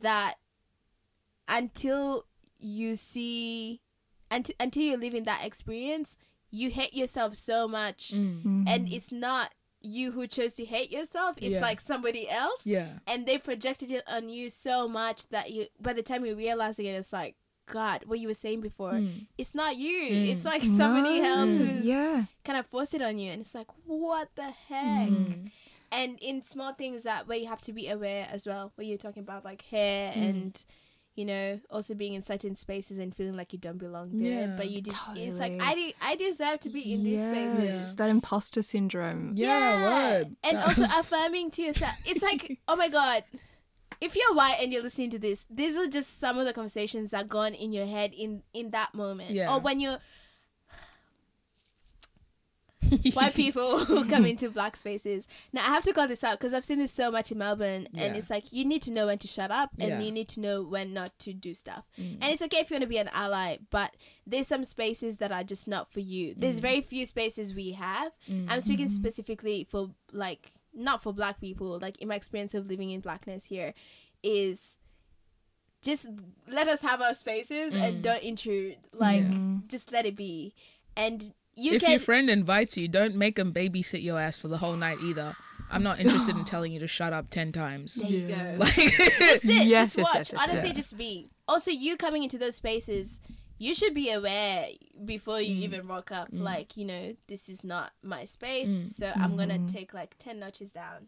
[0.02, 0.36] that
[1.48, 2.26] until
[2.60, 3.82] you see
[4.32, 6.16] until, until you live in that experience
[6.52, 8.66] you hate yourself so much Mm.
[8.68, 11.62] and it's not you who chose to hate yourself it's Yeah.
[11.62, 13.00] like somebody else Yeah.
[13.08, 16.86] and they projected it on you so much that you by the time you're realizing
[16.88, 17.36] it it's like
[17.66, 19.26] god what you were saying before Mm.
[19.38, 20.28] it's not you Mm.
[20.32, 21.40] it's like somebody No.
[21.40, 22.26] else who's yeah.
[22.44, 25.52] kind of forced it on you and it's like what the heck Mm.
[25.92, 28.98] and in small things that where you have to be aware as well where you're
[28.98, 30.30] talking about like hair Mm.
[30.30, 30.66] and
[31.16, 34.56] you know also being in certain spaces and feeling like you don't belong there Yeah.
[34.58, 37.94] but you just it's like i de- i deserve to be in these spaces Yes,
[37.94, 39.32] that imposter syndrome.
[39.34, 40.20] Yeah.
[40.20, 40.36] Word.
[40.44, 43.24] and also affirming to yourself it's like oh my god
[44.02, 47.12] if you're white and you're listening to this these are just some of the conversations
[47.12, 49.54] that go on in your head in in that moment Yeah.
[49.54, 50.00] or when you're
[53.14, 55.28] white people who come into black spaces.
[55.54, 57.88] Now I have to call this out because I've seen this so much in Melbourne,
[57.94, 58.14] and Yeah.
[58.16, 60.00] it's like you need to know when to shut up and Yeah.
[60.02, 61.86] you need to know when not to do stuff.
[62.00, 62.18] Mm.
[62.22, 63.96] And it's okay if you want to be an ally, but
[64.28, 66.34] there's some spaces that are just not for you.
[66.38, 68.12] There's very few spaces we have.
[68.30, 68.48] Mm.
[68.50, 71.80] I'm speaking specifically for like not for black people.
[71.80, 73.74] Like in my experience of living in blackness here,
[74.22, 74.78] is
[75.82, 76.06] just
[76.48, 78.02] let us have our spaces and Mm.
[78.02, 78.78] don't intrude.
[78.94, 79.58] Like Yeah.
[79.68, 80.54] just let it be,
[80.98, 81.92] and you if can.
[81.92, 85.36] your friend invites you, don't make them babysit your ass for the whole night either.
[85.72, 87.96] I'm not interested in telling you to shut up ten times.
[87.96, 88.54] there you Yeah.
[88.54, 88.58] go.
[88.60, 90.16] Like, Just sit, Yes, just watch.
[90.18, 90.76] yes, yes, Honestly, yes.
[90.76, 91.30] just be.
[91.48, 93.20] Also, you coming into those spaces,
[93.58, 94.68] you should be aware
[95.06, 95.64] before you Mm.
[95.64, 96.30] even rock up.
[96.32, 96.42] Mm.
[96.42, 98.92] Like, you know, this is not my space, Mm.
[98.92, 99.72] so I'm gonna Mhm.
[99.72, 101.08] take like ten notches down,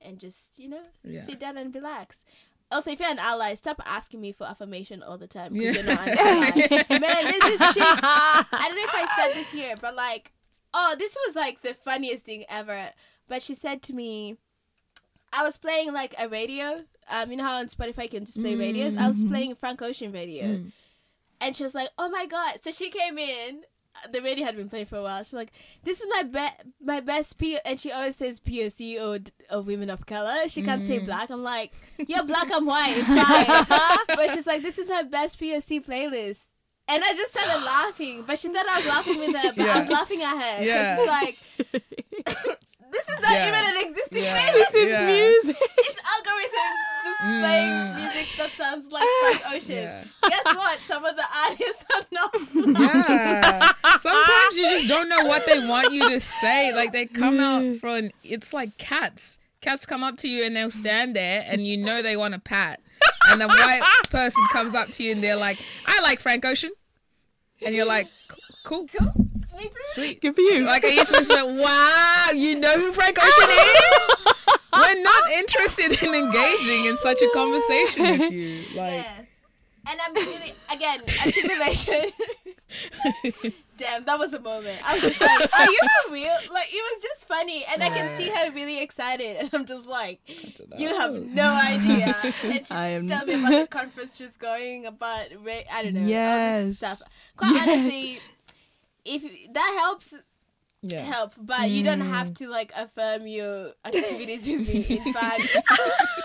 [0.00, 1.24] and just you know yeah.
[1.24, 2.24] sit down and relax.
[2.70, 5.82] Also, if you're an ally, stop asking me for affirmation all the time because Yeah.
[5.82, 6.50] you're not an ally.
[6.90, 7.82] Man, this is shit.
[7.82, 10.32] I don't know if I said this here, but like,
[10.74, 12.90] oh, this was like the funniest thing ever.
[13.26, 14.36] But she said to me,
[15.32, 16.84] I was playing like a radio.
[17.10, 18.96] Um, you know how on Spotify you can just play radios.
[18.96, 19.28] I was Mhm.
[19.28, 20.72] playing Frank Ocean radio, Mm.
[21.40, 23.62] and she was like, "Oh my god!" So she came in.
[24.12, 25.18] The radio had been playing for a while.
[25.22, 28.98] She's like, "This is my be- my best P," and she always says POC
[29.50, 30.48] or, women of color.
[30.48, 31.06] She can't say Mm.
[31.06, 31.30] black.
[31.30, 32.48] I'm like, "You're black.
[32.52, 32.94] I'm white.
[32.96, 36.46] It's fine." but she's like, "This is my best POC playlist."
[36.90, 39.80] And I just started laughing, but she thought I was laughing with her, but I
[39.80, 40.64] was laughing at her.
[40.64, 40.96] Yeah.
[40.98, 42.58] It's like,
[42.92, 43.48] this is not Yeah.
[43.48, 44.38] even an existing Yeah.
[44.38, 44.52] playlist.
[44.72, 45.06] This is Yeah.
[45.06, 45.56] music.
[45.78, 47.96] It's algorithms just playing mm.
[47.96, 49.76] music that sounds like Frank Ocean.
[49.76, 50.04] Yeah.
[50.28, 50.78] Guess what?
[50.86, 52.34] Some of the artists are not.
[52.80, 53.72] Yeah.
[54.00, 56.74] Sometimes you just don't know what they want you to say.
[56.74, 58.10] Like they come out from.
[58.24, 59.38] it's like cats.
[59.60, 62.38] Cats come up to you and they'll stand there and you know they want a
[62.38, 62.80] pat.
[63.30, 66.70] And the white person comes up to you and they're like, I like Frank Ocean.
[67.64, 68.08] And you're like,
[68.62, 68.86] cool.
[68.96, 69.27] cool.
[69.58, 69.70] Me too.
[69.94, 70.20] Sweet.
[70.22, 70.64] Good for you.
[70.64, 74.24] Like are you supposed to be like, wow, you know who Frank Ocean is?
[74.72, 78.62] We're not interested in engaging in such a conversation with you.
[78.76, 79.14] Like Yeah.
[79.90, 82.02] And I'm really again a simulation.
[83.78, 84.78] Damn, that was a moment.
[84.86, 87.88] I was just like, "Are you for real?" Like it was just funny, and I
[87.90, 90.20] can see her really excited, and I'm just like,
[90.76, 94.84] "You have no idea." And she's I am- telling me about the conference she's going
[94.84, 95.28] about.
[95.42, 96.00] ra- I don't know.
[96.00, 96.76] all this Yes.
[96.76, 97.02] stuff.
[97.36, 97.68] Quite Yes.
[97.68, 98.20] honestly,
[99.08, 100.14] if that helps,
[100.82, 101.00] yeah.
[101.02, 102.10] help, but you don't Mm.
[102.10, 105.00] have to like affirm your activities with me.
[105.04, 105.40] In fact,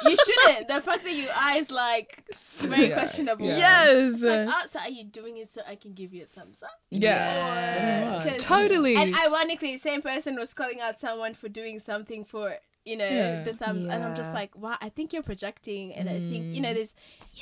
[0.05, 0.67] you shouldn't.
[0.67, 2.23] The fact that you are is like
[2.61, 3.45] very Yeah, questionable.
[3.47, 3.57] yeah.
[3.57, 4.21] yes.
[4.21, 6.79] Like, oh, so are you doing it so I can give you a thumbs up?
[6.91, 8.17] Yeah.
[8.17, 8.95] Or- 'cause- totally.
[8.95, 13.07] And ironically, the same person was calling out someone for doing something for you know
[13.09, 13.43] Yeah.
[13.43, 16.61] the thumbs, and I'm just like, wow, I think you're projecting, and I think you
[16.61, 16.93] know this.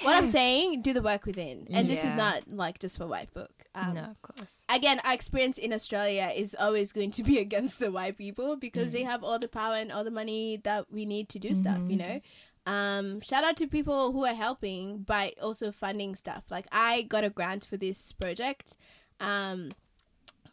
[0.03, 3.33] What I'm saying, do the work within, and this is not like just for white
[3.33, 3.60] book.
[3.73, 4.63] Um, no, of course.
[4.69, 8.89] again, our experience in Australia is always going to be against the white people because
[8.89, 8.93] Mm.
[8.93, 11.77] they have all the power and all the money that we need to do stuff,
[11.77, 11.89] Mm-hmm.
[11.91, 12.21] you know?
[12.65, 16.43] Um, shout out to people who are helping by also funding stuff.
[16.51, 18.75] Like, I got a grant for this project.
[19.19, 19.71] Um,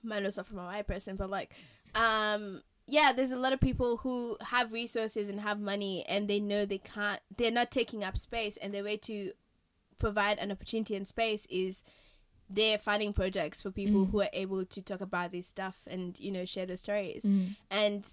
[0.02, 1.52] mine was not from a white person, but like,
[1.94, 6.40] um, yeah, there's a lot of people who have resources and have money and they
[6.40, 9.32] know they can't, they're not taking up space, and their way to
[9.98, 11.82] provide an opportunity and space is
[12.50, 16.30] they're funding projects for people who are able to talk about this stuff and you
[16.32, 17.24] know share the stories.
[17.70, 18.06] And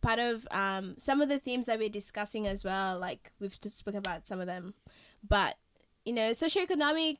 [0.00, 3.76] part of um, some of the themes that we're discussing as well like we've just
[3.78, 4.72] spoken about some of them
[5.28, 5.56] but
[6.06, 7.18] you know socioeconomic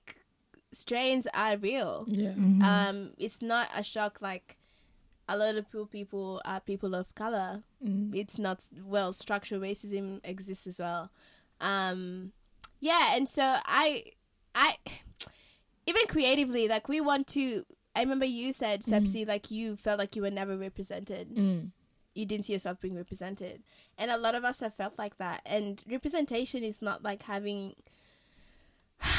[0.72, 2.04] strains are real.
[2.08, 2.30] Yeah.
[2.62, 4.56] um, it's not a shock like
[5.28, 7.62] a lot of poor people are people of color.
[8.14, 11.10] It's not well structural racism exists as well.
[11.60, 12.32] Um
[12.80, 14.04] yeah and so i
[14.54, 14.76] i
[15.90, 17.64] even creatively like we want to
[17.94, 21.70] i remember you said sepsi like you felt like you were never represented Mm.
[22.14, 23.62] you didn't see yourself being represented
[23.98, 27.74] and a lot of us have felt like that and representation is not like having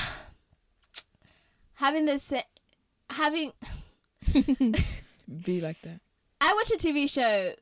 [1.75, 2.31] having this
[3.09, 3.51] having
[5.45, 5.99] Be like that.
[6.41, 7.53] I watched a TV show,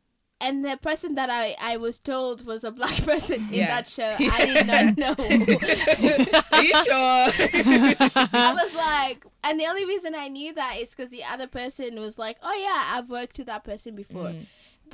[0.42, 3.68] and the person that I, I was told was a black person in Yeah.
[3.68, 5.16] that show, I did not know.
[6.52, 8.30] Are you sure?
[8.34, 12.00] I was like, and the only reason I knew that is because the other person
[12.00, 14.30] was like, oh yeah, I've worked with that person before.
[14.30, 14.46] Mm.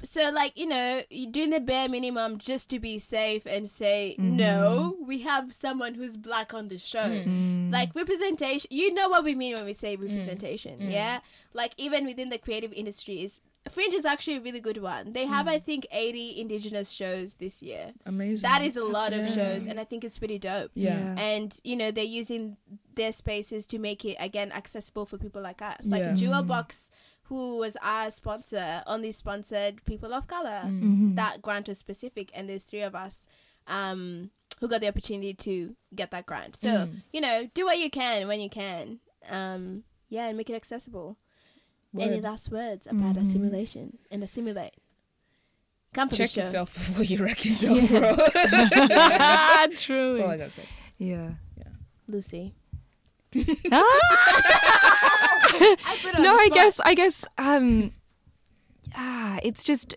[0.03, 4.15] So like you know, you're doing the bare minimum just to be safe and say
[4.19, 4.31] mm.
[4.31, 4.97] no.
[5.05, 6.99] We have someone who's black on the show.
[6.99, 7.71] Mm.
[7.71, 11.19] Like representation, you know what we mean when we say representation, yeah.
[11.53, 13.39] Like even within the creative industries,
[13.69, 15.13] Fringe is actually a really good one.
[15.13, 17.93] They have, I think, 80 indigenous shows this year.
[18.05, 18.47] Amazing.
[18.47, 19.31] That is a lot of yeah.
[19.31, 20.71] shows, and I think it's pretty dope.
[20.75, 21.15] Yeah.
[21.17, 22.57] And you know they're using
[22.95, 25.85] their spaces to make it again accessible for people like us.
[25.87, 26.13] Like Yeah.
[26.13, 26.89] Jewel Box,
[27.23, 30.61] who was our sponsor, only sponsored people of color.
[30.65, 31.15] Mm.
[31.15, 33.27] That grant was specific, and there's three of us
[33.67, 36.55] um, who got the opportunity to get that grant.
[36.55, 37.01] So Mm.
[37.11, 38.99] you know, do what you can when you can.
[39.27, 41.17] Um, yeah, and make it accessible.
[41.99, 44.73] Any last words about assimilation and assimilate?
[45.93, 46.45] Come for Check the show.
[46.45, 47.99] yourself before you wreck yourself, bro.
[48.87, 50.21] That's Truly.
[50.21, 50.63] all I gotta say.
[50.97, 51.31] Yeah.
[51.57, 51.63] Yeah.
[52.07, 52.53] Lucy.
[53.71, 53.81] Ah!
[55.57, 57.91] I put her on no, I guess I guess um
[58.95, 59.95] ah, it's just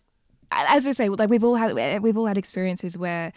[0.50, 1.72] as we say, like we've all had
[2.02, 3.32] we've all had experiences where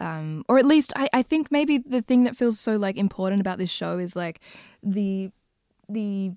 [0.00, 3.40] um or at least I, I think maybe the thing that feels so like important
[3.40, 4.40] about this show is like
[4.82, 5.30] the
[5.88, 6.32] the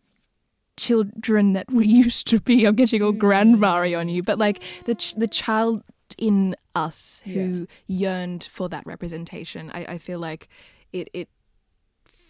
[0.77, 2.65] children that we used to be.
[2.65, 3.99] I'm getting all grandma mm.
[3.99, 5.83] on you, but like the ch- the child
[6.17, 9.71] in us who yearned for that representation.
[9.73, 10.47] I, I feel like
[10.91, 11.29] it it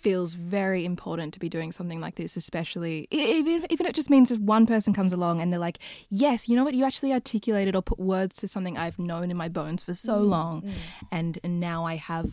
[0.05, 4.31] feels very important to be doing something like this, especially even even it just means
[4.31, 5.79] if one person comes along and they're like,
[6.09, 6.75] "Yes, you know what?
[6.75, 10.19] You actually articulated or put words to something I've known in my bones for so
[10.19, 10.63] mm, long,
[11.11, 12.31] and, and now I have."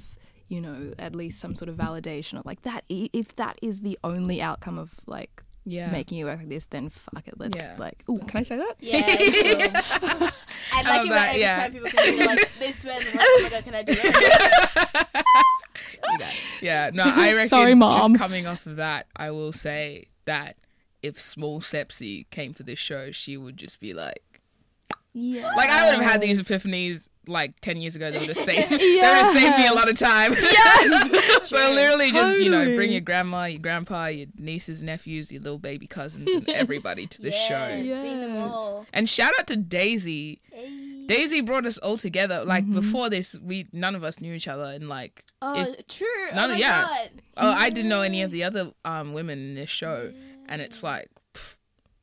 [0.49, 2.85] You know, at least some sort of validation of like that.
[2.91, 5.91] If that is the only outcome of like Yeah.
[5.93, 7.35] making you work like this, then fuck it.
[7.39, 7.77] Let's Yeah.
[7.79, 8.75] like, oh, can I say that?
[8.81, 9.03] Yeah.
[9.07, 10.29] it's cool.
[10.75, 11.29] I like it when that?
[11.31, 11.57] every Yeah.
[11.61, 13.95] time people come in, they're like, this way, and I'm like, oh can I do
[13.95, 15.25] that?
[16.19, 16.27] You.
[16.61, 18.11] Yeah, no, I reckon Sorry, Mom.
[18.13, 20.57] just coming off of that, I will say that
[21.03, 24.23] if small Sepsi came for this show, she would just be like,
[25.15, 25.51] Yeah.
[25.57, 28.11] Like I would have had these epiphanies like ten years ago.
[28.11, 28.71] They would have saved.
[28.71, 28.77] yeah.
[28.79, 30.33] They would have saved me a lot of time.
[30.33, 31.32] Yes.
[31.69, 35.59] So literally, just you know, bring your grandma, your grandpa, your nieces, nephews, your little
[35.59, 37.75] baby cousins, and everybody to this Yeah, show.
[37.75, 38.87] bring Yes.
[38.93, 40.41] And shout out to Daisy.
[40.53, 41.07] Hey.
[41.07, 42.45] Daisy brought us all together.
[42.45, 42.75] Like Mm-hmm.
[42.75, 46.07] before this, we none of us knew each other, and like, Oh, if- true.
[46.35, 46.83] No, oh no, my yeah.
[46.83, 47.11] god.
[47.39, 50.13] oh, I didn't know any of the other um women in this show,
[50.49, 51.12] and it's like, pff,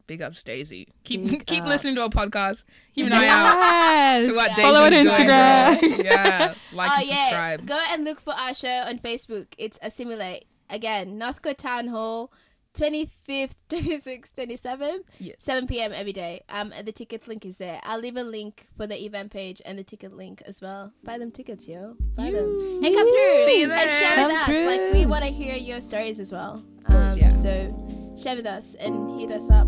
[0.09, 0.89] big ups Daisy.
[1.05, 2.63] Keep Big keep listening to our podcast.
[2.95, 3.55] Keep an eye out.
[3.55, 4.55] Yes.
[4.55, 6.03] to Follow on doing, Instagram.
[6.03, 7.65] yeah, like oh and yeah, subscribe.
[7.67, 9.47] go and look for our show on Facebook.
[9.57, 10.43] It's Assimilate.
[10.69, 12.31] Again, Northcote Town Hall,
[12.75, 15.33] 25th, 26th, 27th, Yeah.
[15.39, 15.91] 7 p.m.
[15.93, 16.41] every day.
[16.49, 17.79] Um, the ticket link is there.
[17.83, 20.93] I'll leave a link for the event page and the ticket link as well.
[21.03, 21.95] Buy them tickets, yo.
[22.15, 22.45] Buy them.
[22.83, 23.45] And come through.
[23.45, 23.79] See you there.
[23.79, 24.45] And share Come with us.
[24.45, 24.65] through.
[24.67, 26.63] Like, we want to hear your stories as well.
[26.85, 27.29] Um, Yeah.
[27.31, 29.67] So share with us and hit us up.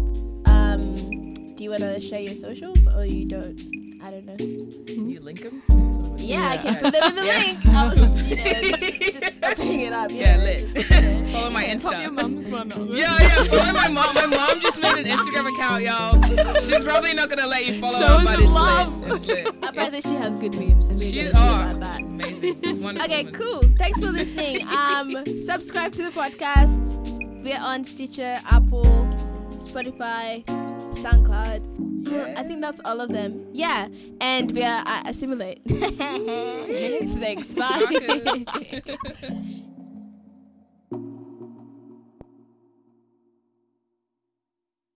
[0.71, 0.95] Um,
[1.55, 3.59] do you want to share your socials or you don't?
[4.03, 4.35] I don't know.
[4.37, 5.61] Can You link them?
[6.17, 7.37] Yeah, I can put them in the Yeah.
[7.39, 7.65] link.
[7.67, 8.43] I was, you know,
[8.77, 10.11] just, just opening it up.
[10.11, 10.73] Yeah, know, lit.
[10.73, 11.25] just, you know.
[11.31, 12.13] Follow my Pop your Insta.
[12.13, 12.69] mum's one.
[12.95, 14.15] Yeah, yeah, follow my mom.
[14.15, 16.55] My mom just made an Instagram account, y'all.
[16.61, 19.01] She's probably not gonna let you follow Show her, us but it's love.
[19.01, 19.11] lit.
[19.17, 19.47] It's lit.
[19.61, 20.93] Apparently, she has good memes.
[20.93, 21.99] We're She, gonna about oh, that.
[22.01, 22.81] amazing.
[22.81, 23.39] Wonderful Okay, woman.
[23.39, 23.61] cool.
[23.77, 24.65] Thanks for listening.
[24.67, 26.97] Um, subscribe to the podcast.
[27.43, 28.83] We're on Stitcher, Apple,
[29.71, 30.43] Spotify,
[30.95, 32.37] SoundCloud.
[32.37, 33.47] I think that's all of them.
[33.53, 33.87] Yeah,
[34.19, 35.61] and we are Assimilate.
[37.19, 37.55] Thanks.
[37.55, 38.45] Bye.